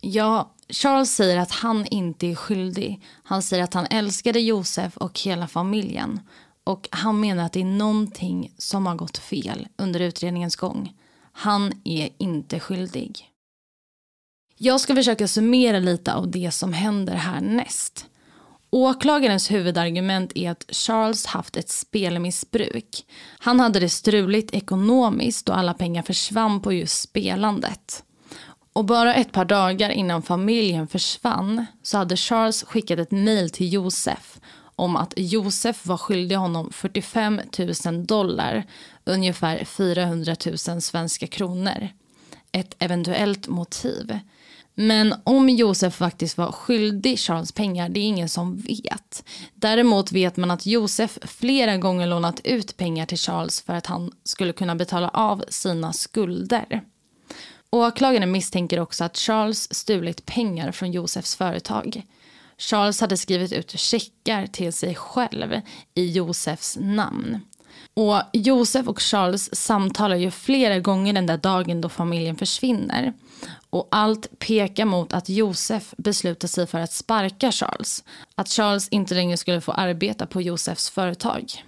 Ja, 0.00 0.54
Charles 0.68 1.14
säger 1.14 1.38
att 1.38 1.50
han 1.50 1.86
inte 1.86 2.26
är 2.26 2.34
skyldig. 2.34 3.00
Han 3.22 3.42
säger 3.42 3.64
att 3.64 3.74
han 3.74 3.86
älskade 3.86 4.40
Josef 4.40 4.96
och 4.96 5.20
hela 5.20 5.48
familjen. 5.48 6.20
Och 6.64 6.88
han 6.92 7.20
menar 7.20 7.44
att 7.44 7.52
det 7.52 7.60
är 7.60 7.64
någonting 7.64 8.54
som 8.58 8.86
har 8.86 8.94
gått 8.94 9.18
fel 9.18 9.68
under 9.76 10.00
utredningens 10.00 10.56
gång. 10.56 10.92
Han 11.32 11.72
är 11.84 12.08
inte 12.18 12.60
skyldig. 12.60 13.28
Jag 14.56 14.80
ska 14.80 14.94
försöka 14.94 15.28
summera 15.28 15.78
lite 15.78 16.14
av 16.14 16.30
det 16.30 16.50
som 16.50 16.72
händer 16.72 17.14
härnäst. 17.14 18.06
Åklagarens 18.70 19.50
huvudargument 19.50 20.32
är 20.34 20.50
att 20.50 20.64
Charles 20.68 21.26
haft 21.26 21.56
ett 21.56 21.68
spelmissbruk. 21.68 23.06
Han 23.38 23.60
hade 23.60 23.80
det 23.80 23.88
struligt 23.88 24.54
ekonomiskt 24.54 25.48
och 25.48 25.58
alla 25.58 25.74
pengar 25.74 26.02
försvann 26.02 26.60
på 26.60 26.72
just 26.72 27.00
spelandet. 27.00 28.04
Och 28.72 28.84
bara 28.84 29.14
ett 29.14 29.32
par 29.32 29.44
dagar 29.44 29.90
innan 29.90 30.22
familjen 30.22 30.88
försvann 30.88 31.66
så 31.82 31.98
hade 31.98 32.16
Charles 32.16 32.64
skickat 32.64 32.98
ett 32.98 33.10
mejl 33.10 33.50
till 33.50 33.72
Josef 33.72 34.40
om 34.76 34.96
att 34.96 35.14
Josef 35.16 35.86
var 35.86 35.96
skyldig 35.96 36.36
honom 36.36 36.72
45 36.72 37.40
000 37.86 38.06
dollar, 38.06 38.64
ungefär 39.04 39.64
400 39.64 40.36
000 40.68 40.82
svenska 40.82 41.26
kronor. 41.26 41.88
Ett 42.52 42.76
eventuellt 42.78 43.48
motiv. 43.48 44.18
Men 44.74 45.14
om 45.24 45.48
Josef 45.48 45.94
faktiskt 45.94 46.38
var 46.38 46.52
skyldig 46.52 47.18
Charles 47.18 47.52
pengar, 47.52 47.88
det 47.88 48.00
är 48.00 48.04
ingen 48.04 48.28
som 48.28 48.56
vet. 48.56 49.24
Däremot 49.54 50.12
vet 50.12 50.36
man 50.36 50.50
att 50.50 50.66
Josef 50.66 51.18
flera 51.22 51.76
gånger 51.76 52.06
lånat 52.06 52.40
ut 52.44 52.76
pengar 52.76 53.06
till 53.06 53.18
Charles 53.18 53.62
för 53.62 53.74
att 53.74 53.86
han 53.86 54.12
skulle 54.24 54.52
kunna 54.52 54.74
betala 54.74 55.08
av 55.08 55.44
sina 55.48 55.92
skulder. 55.92 56.82
Åklagaren 57.70 58.32
misstänker 58.32 58.80
också 58.80 59.04
att 59.04 59.16
Charles 59.16 59.74
stulit 59.74 60.26
pengar 60.26 60.72
från 60.72 60.92
Josefs 60.92 61.36
företag. 61.36 62.02
Charles 62.58 63.00
hade 63.00 63.16
skrivit 63.16 63.52
ut 63.52 63.70
checkar 63.70 64.46
till 64.46 64.72
sig 64.72 64.94
själv 64.94 65.60
i 65.94 66.10
Josefs 66.10 66.78
namn. 66.80 67.40
Och 67.94 68.22
Josef 68.32 68.88
och 68.88 69.00
Charles 69.00 69.54
samtalar 69.54 70.16
ju 70.16 70.30
flera 70.30 70.78
gånger 70.78 71.12
den 71.12 71.26
där 71.26 71.36
dagen 71.36 71.80
då 71.80 71.88
familjen 71.88 72.36
försvinner. 72.36 73.12
Och 73.70 73.88
allt 73.90 74.38
pekar 74.38 74.84
mot 74.84 75.12
att 75.12 75.28
Josef 75.28 75.94
beslutar 75.96 76.48
sig 76.48 76.66
för 76.66 76.78
att 76.78 76.92
sparka 76.92 77.52
Charles. 77.52 78.04
Att 78.34 78.48
Charles 78.48 78.88
inte 78.88 79.14
längre 79.14 79.36
skulle 79.36 79.60
få 79.60 79.72
arbeta 79.72 80.26
på 80.26 80.42
Josefs 80.42 80.90
företag. 80.90 81.64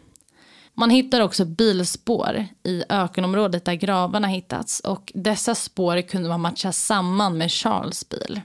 Man 0.74 0.90
hittar 0.90 1.20
också 1.20 1.44
bilspår 1.44 2.46
i 2.62 2.84
ökenområdet 2.88 3.64
där 3.64 3.74
gravarna 3.74 4.28
hittats 4.28 4.80
och 4.80 5.12
dessa 5.14 5.54
spår 5.54 6.00
kunde 6.00 6.28
man 6.28 6.40
matcha 6.40 6.72
samman 6.72 7.38
med 7.38 7.52
Charles 7.52 8.08
bil. 8.08 8.40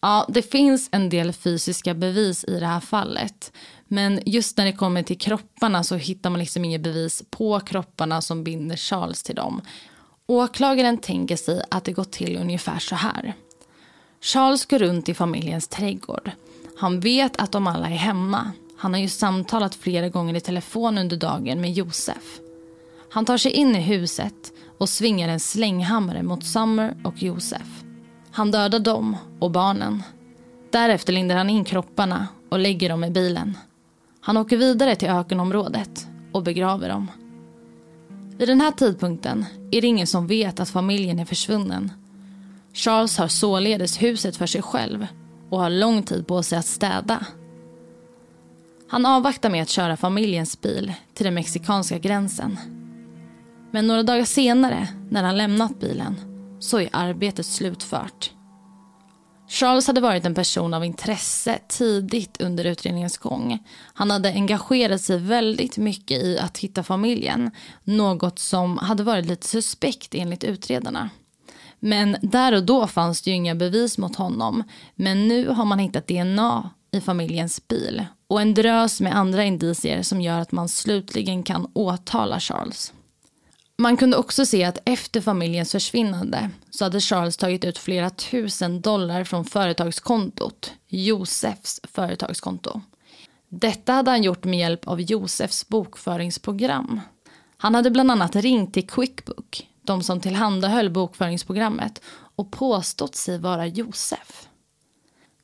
Ja, 0.00 0.26
det 0.28 0.42
finns 0.42 0.88
en 0.92 1.08
del 1.08 1.32
fysiska 1.32 1.94
bevis 1.94 2.44
i 2.44 2.60
det 2.60 2.66
här 2.66 2.80
fallet. 2.80 3.52
Men 3.88 4.20
just 4.26 4.56
när 4.56 4.64
det 4.64 4.72
kommer 4.72 5.02
till 5.02 5.18
kropparna 5.18 5.84
så 5.84 5.96
hittar 5.96 6.30
man 6.30 6.40
liksom 6.40 6.64
inget 6.64 6.80
bevis 6.80 7.22
på 7.30 7.60
kropparna 7.60 8.22
som 8.22 8.44
binder 8.44 8.76
Charles 8.76 9.22
till 9.22 9.34
dem. 9.34 9.62
Åklagaren 10.26 10.98
tänker 10.98 11.36
sig 11.36 11.62
att 11.70 11.84
det 11.84 11.92
gått 11.92 12.12
till 12.12 12.36
ungefär 12.36 12.78
så 12.78 12.94
här. 12.94 13.34
Charles 14.20 14.66
går 14.66 14.78
runt 14.78 15.08
i 15.08 15.14
familjens 15.14 15.68
trädgård. 15.68 16.30
Han 16.78 17.00
vet 17.00 17.36
att 17.36 17.52
de 17.52 17.66
alla 17.66 17.86
är 17.86 17.96
hemma. 17.96 18.52
Han 18.78 18.94
har 18.94 19.00
ju 19.00 19.08
samtalat 19.08 19.74
flera 19.74 20.08
gånger 20.08 20.34
i 20.34 20.40
telefon 20.40 20.98
under 20.98 21.16
dagen 21.16 21.60
med 21.60 21.72
Josef. 21.72 22.38
Han 23.10 23.24
tar 23.24 23.38
sig 23.38 23.52
in 23.52 23.76
i 23.76 23.80
huset 23.80 24.52
och 24.78 24.88
svingar 24.88 25.28
en 25.28 25.40
slänghammare 25.40 26.22
mot 26.22 26.44
Summer 26.44 26.96
och 27.04 27.22
Josef. 27.22 27.85
Han 28.36 28.50
dödar 28.50 28.78
dem 28.78 29.16
och 29.38 29.50
barnen. 29.50 30.02
Därefter 30.70 31.12
lindar 31.12 31.36
han 31.36 31.50
in 31.50 31.64
kropparna 31.64 32.28
och 32.48 32.58
lägger 32.58 32.88
dem 32.88 33.04
i 33.04 33.10
bilen. 33.10 33.58
Han 34.20 34.36
åker 34.36 34.56
vidare 34.56 34.96
till 34.96 35.08
ökenområdet 35.08 36.06
och 36.32 36.42
begraver 36.42 36.88
dem. 36.88 37.10
Vid 38.38 38.48
den 38.48 38.60
här 38.60 38.70
tidpunkten 38.70 39.46
är 39.70 39.80
det 39.80 39.86
ingen 39.86 40.06
som 40.06 40.26
vet 40.26 40.60
att 40.60 40.70
familjen 40.70 41.18
är 41.18 41.24
försvunnen. 41.24 41.92
Charles 42.72 43.18
har 43.18 43.28
således 43.28 44.02
huset 44.02 44.36
för 44.36 44.46
sig 44.46 44.62
själv 44.62 45.06
och 45.50 45.60
har 45.60 45.70
lång 45.70 46.02
tid 46.02 46.26
på 46.26 46.42
sig 46.42 46.58
att 46.58 46.66
städa. 46.66 47.26
Han 48.88 49.06
avvaktar 49.06 49.50
med 49.50 49.62
att 49.62 49.68
köra 49.68 49.96
familjens 49.96 50.60
bil 50.60 50.92
till 51.14 51.24
den 51.24 51.34
mexikanska 51.34 51.98
gränsen. 51.98 52.58
Men 53.70 53.86
några 53.86 54.02
dagar 54.02 54.24
senare, 54.24 54.88
när 55.10 55.22
han 55.22 55.36
lämnat 55.36 55.80
bilen, 55.80 56.35
så 56.60 56.80
är 56.80 56.88
arbetet 56.92 57.46
slutfört. 57.46 58.30
Charles 59.48 59.86
hade 59.86 60.00
varit 60.00 60.24
en 60.24 60.34
person 60.34 60.74
av 60.74 60.84
intresse 60.84 61.58
tidigt 61.68 62.40
under 62.40 62.64
utredningens 62.64 63.18
gång. 63.18 63.58
Han 63.94 64.10
hade 64.10 64.28
engagerat 64.28 65.00
sig 65.00 65.18
väldigt 65.18 65.76
mycket 65.76 66.22
i 66.22 66.38
att 66.38 66.58
hitta 66.58 66.82
familjen. 66.82 67.50
Något 67.84 68.38
som 68.38 68.78
hade 68.78 69.02
varit 69.02 69.26
lite 69.26 69.46
suspekt 69.46 70.14
enligt 70.14 70.44
utredarna. 70.44 71.10
Men 71.80 72.16
där 72.22 72.52
och 72.52 72.64
då 72.64 72.86
fanns 72.86 73.22
det 73.22 73.30
ju 73.30 73.36
inga 73.36 73.54
bevis 73.54 73.98
mot 73.98 74.16
honom. 74.16 74.62
Men 74.94 75.28
nu 75.28 75.48
har 75.48 75.64
man 75.64 75.78
hittat 75.78 76.08
DNA 76.08 76.70
i 76.92 77.00
familjens 77.00 77.68
bil 77.68 78.06
och 78.28 78.40
en 78.40 78.54
drös 78.54 79.00
med 79.00 79.16
andra 79.16 79.44
indicier 79.44 80.02
som 80.02 80.20
gör 80.20 80.40
att 80.40 80.52
man 80.52 80.68
slutligen 80.68 81.42
kan 81.42 81.70
åtala 81.72 82.40
Charles. 82.40 82.92
Man 83.78 83.96
kunde 83.96 84.16
också 84.16 84.46
se 84.46 84.64
att 84.64 84.78
efter 84.84 85.20
familjens 85.20 85.72
försvinnande 85.72 86.50
så 86.70 86.84
hade 86.84 87.00
Charles 87.00 87.36
tagit 87.36 87.64
ut 87.64 87.78
flera 87.78 88.10
tusen 88.10 88.80
dollar 88.80 89.24
från 89.24 89.44
företagskontot, 89.44 90.72
Josefs 90.88 91.80
företagskonto. 91.84 92.80
Detta 93.48 93.92
hade 93.92 94.10
han 94.10 94.22
gjort 94.22 94.44
med 94.44 94.58
hjälp 94.58 94.88
av 94.88 95.00
Josefs 95.00 95.68
bokföringsprogram. 95.68 97.00
Han 97.56 97.74
hade 97.74 97.90
bland 97.90 98.10
annat 98.10 98.36
ringt 98.36 98.74
till 98.74 98.88
Quickbook, 98.88 99.66
de 99.82 100.02
som 100.02 100.20
tillhandahöll 100.20 100.90
bokföringsprogrammet 100.90 102.02
och 102.36 102.50
påstått 102.50 103.14
sig 103.14 103.38
vara 103.38 103.66
Josef. 103.66 104.48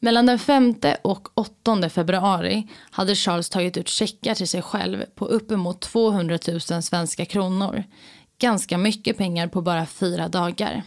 Mellan 0.01 0.27
den 0.27 0.39
5 0.39 0.75
och 1.03 1.29
8 1.35 1.89
februari 1.89 2.69
hade 2.91 3.15
Charles 3.15 3.51
tagit 3.51 3.77
ut 3.77 3.89
checkar 3.89 4.35
till 4.35 4.49
sig 4.49 4.63
själv 4.63 5.05
på 5.15 5.27
uppemot 5.27 5.81
200 5.81 6.39
000 6.49 6.83
svenska 6.83 7.25
kronor 7.25 7.85
ganska 8.43 8.79
mycket 8.79 9.19
pengar 9.19 9.49
på 9.49 9.63
bara 9.63 9.87
fyra 9.87 10.29
dagar. 10.29 10.83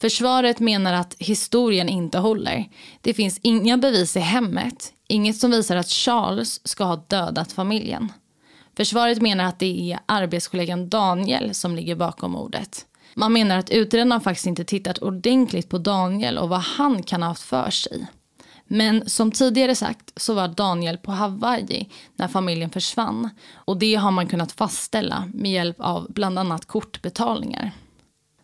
Försvaret 0.00 0.60
menar 0.60 0.92
att 0.92 1.14
historien 1.18 1.88
inte 1.88 2.18
håller. 2.18 2.68
Det 3.00 3.14
finns 3.14 3.40
inga 3.42 3.78
bevis 3.78 4.16
i 4.16 4.20
hemmet, 4.20 4.92
inget 5.08 5.36
som 5.36 5.50
visar 5.50 5.76
att 5.76 5.88
Charles 5.88 6.68
ska 6.68 6.84
ha 6.84 6.96
dödat 6.96 7.52
familjen. 7.52 8.12
Försvaret 8.76 9.22
menar 9.22 9.44
att 9.44 9.58
det 9.58 9.92
är 9.92 9.98
arbetskollegan 10.06 10.88
Daniel 10.88 11.54
som 11.54 11.76
ligger 11.76 11.96
bakom 11.96 12.32
mordet. 12.32 12.86
Man 13.14 13.32
menar 13.32 13.58
att 13.58 13.70
utredarna 13.70 14.20
faktiskt 14.20 14.46
inte 14.46 14.64
tittat 14.64 14.98
ordentligt 14.98 15.68
på 15.68 15.78
Daniel 15.78 16.38
och 16.38 16.48
vad 16.48 16.60
han 16.60 17.02
kan 17.02 17.22
ha 17.22 17.28
haft 17.28 17.42
för 17.42 17.70
sig. 17.70 18.06
Men 18.66 19.08
som 19.08 19.30
tidigare 19.30 19.74
sagt 19.74 20.12
så 20.16 20.34
var 20.34 20.48
Daniel 20.48 20.98
på 20.98 21.12
Hawaii 21.12 21.88
när 22.16 22.28
familjen 22.28 22.70
försvann. 22.70 23.30
Och 23.54 23.76
det 23.78 23.94
har 23.94 24.10
man 24.10 24.26
kunnat 24.26 24.52
fastställa 24.52 25.30
med 25.34 25.52
hjälp 25.52 25.76
av 25.78 26.06
bland 26.12 26.38
annat 26.38 26.66
kortbetalningar. 26.66 27.72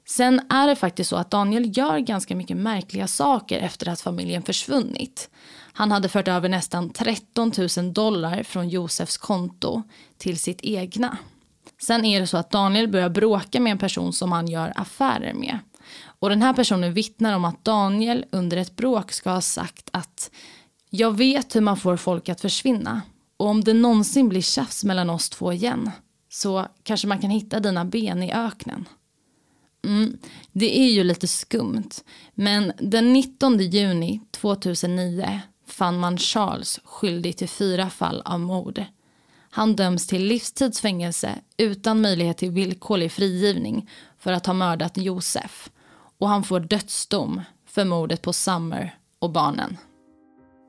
Sen 0.09 0.41
är 0.49 0.67
det 0.67 0.77
faktiskt 0.77 1.11
så 1.11 1.17
att 1.17 1.31
Daniel 1.31 1.79
gör 1.79 1.99
ganska 1.99 2.37
mycket 2.37 2.57
märkliga 2.57 3.07
saker 3.07 3.59
efter 3.59 3.89
att 3.89 4.01
familjen 4.01 4.43
försvunnit. 4.43 5.31
Han 5.73 5.93
hade 5.93 6.09
fört 6.09 6.29
över 6.29 6.49
nästan 6.49 6.91
13 6.91 7.53
000 7.77 7.93
dollar 7.93 8.43
från 8.43 8.69
Josefs 8.69 9.17
konto 9.17 9.83
till 10.19 10.39
sitt 10.39 10.61
egna. 10.63 11.19
Sen 11.83 12.05
är 12.05 12.21
det 12.21 12.27
så 12.27 12.37
att 12.37 12.51
Daniel 12.51 12.89
börjar 12.89 13.09
bråka 13.09 13.61
med 13.61 13.71
en 13.71 13.79
person 13.79 14.13
som 14.13 14.33
han 14.33 14.49
gör 14.49 14.73
affärer 14.77 15.35
med. 15.35 15.59
Och 16.21 16.29
den 16.29 16.43
här 16.43 16.53
personen 16.53 16.95
vittnar 16.95 17.37
om 17.37 17.45
att 17.45 17.65
Daniel 17.65 18.25
under 18.31 18.57
ett 18.57 18.77
bråk 18.77 19.13
ska 19.13 19.31
ha 19.31 19.41
sagt 19.41 19.89
att 19.93 20.31
jag 20.91 21.17
vet 21.17 21.57
hur 21.57 21.61
man 21.61 21.77
får 21.77 21.97
folk 21.97 22.29
att 22.29 22.41
försvinna 22.41 23.03
och 23.37 23.47
om 23.47 23.65
det 23.65 23.75
någonsin 23.75 24.29
blir 24.29 24.43
tjafs 24.43 24.85
mellan 24.85 25.11
oss 25.11 25.31
två 25.31 25.53
igen 25.53 25.91
så 26.29 26.67
kanske 26.83 27.07
man 27.09 27.19
kan 27.19 27.31
hitta 27.31 27.61
dina 27.61 27.85
ben 27.85 28.23
i 28.23 28.33
öknen. 28.33 28.89
Mm, 29.85 30.19
det 30.53 30.81
är 30.81 30.91
ju 30.91 31.05
lite 31.05 31.29
skumt, 31.29 31.91
men 32.35 32.73
den 32.79 33.13
19 33.13 33.59
juni 33.59 34.21
2009 34.31 35.41
fann 35.67 35.99
man 35.99 36.19
Charles 36.19 36.81
skyldig 36.85 37.37
till 37.37 37.49
fyra 37.49 37.91
fall 37.91 38.23
av 38.25 38.41
mord. 38.41 38.85
Han 39.51 39.77
döms 39.77 40.07
till 40.07 40.25
livstidsfängelse 40.25 41.39
utan 41.57 42.01
möjlighet 42.01 42.39
till 42.39 42.51
villkorlig 42.51 43.13
frigivning 43.13 43.91
för 44.19 44.33
att 44.33 44.47
ha 44.47 44.55
mördat 44.55 44.97
Josef 44.97 45.71
och 46.21 46.29
han 46.29 46.43
får 46.43 46.61
dödsdom 46.61 47.43
för 47.67 47.85
mordet 47.85 48.23
på 48.23 48.33
Summer 48.33 48.95
och 49.19 49.31
barnen. 49.31 49.77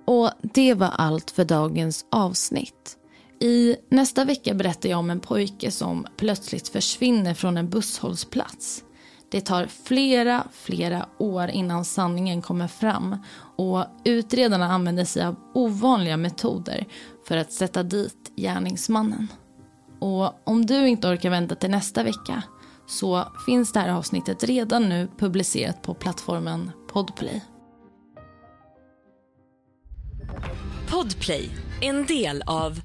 Och 0.07 0.31
det 0.41 0.73
var 0.73 0.87
allt 0.87 1.31
för 1.31 1.45
dagens 1.45 2.05
avsnitt. 2.11 2.97
I 3.39 3.75
nästa 3.89 4.25
vecka 4.25 4.53
berättar 4.53 4.89
jag 4.89 4.99
om 4.99 5.09
en 5.09 5.19
pojke 5.19 5.71
som 5.71 6.07
plötsligt 6.17 6.67
försvinner 6.67 7.33
från 7.33 7.57
en 7.57 7.69
busshållplats. 7.69 8.83
Det 9.31 9.41
tar 9.41 9.65
flera, 9.65 10.43
flera 10.51 11.05
år 11.17 11.47
innan 11.47 11.85
sanningen 11.85 12.41
kommer 12.41 12.67
fram 12.67 13.15
och 13.57 13.85
utredarna 14.03 14.65
använder 14.65 15.05
sig 15.05 15.25
av 15.25 15.35
ovanliga 15.53 16.17
metoder 16.17 16.85
för 17.27 17.37
att 17.37 17.51
sätta 17.51 17.83
dit 17.83 18.31
gärningsmannen. 18.35 19.27
Och 19.99 20.47
om 20.49 20.65
du 20.65 20.87
inte 20.87 21.07
orkar 21.07 21.29
vänta 21.29 21.55
till 21.55 21.71
nästa 21.71 22.03
vecka 22.03 22.43
så 22.91 23.27
finns 23.45 23.71
det 23.71 23.79
här 23.79 23.89
avsnittet 23.89 24.43
redan 24.43 24.89
nu 24.89 25.07
publicerat 25.17 25.81
på 25.81 25.93
plattformen 25.93 26.71
Podplay. 26.87 27.41
Podplay, 30.89 31.49
en 31.81 32.05
del 32.05 32.43
av 32.45 32.81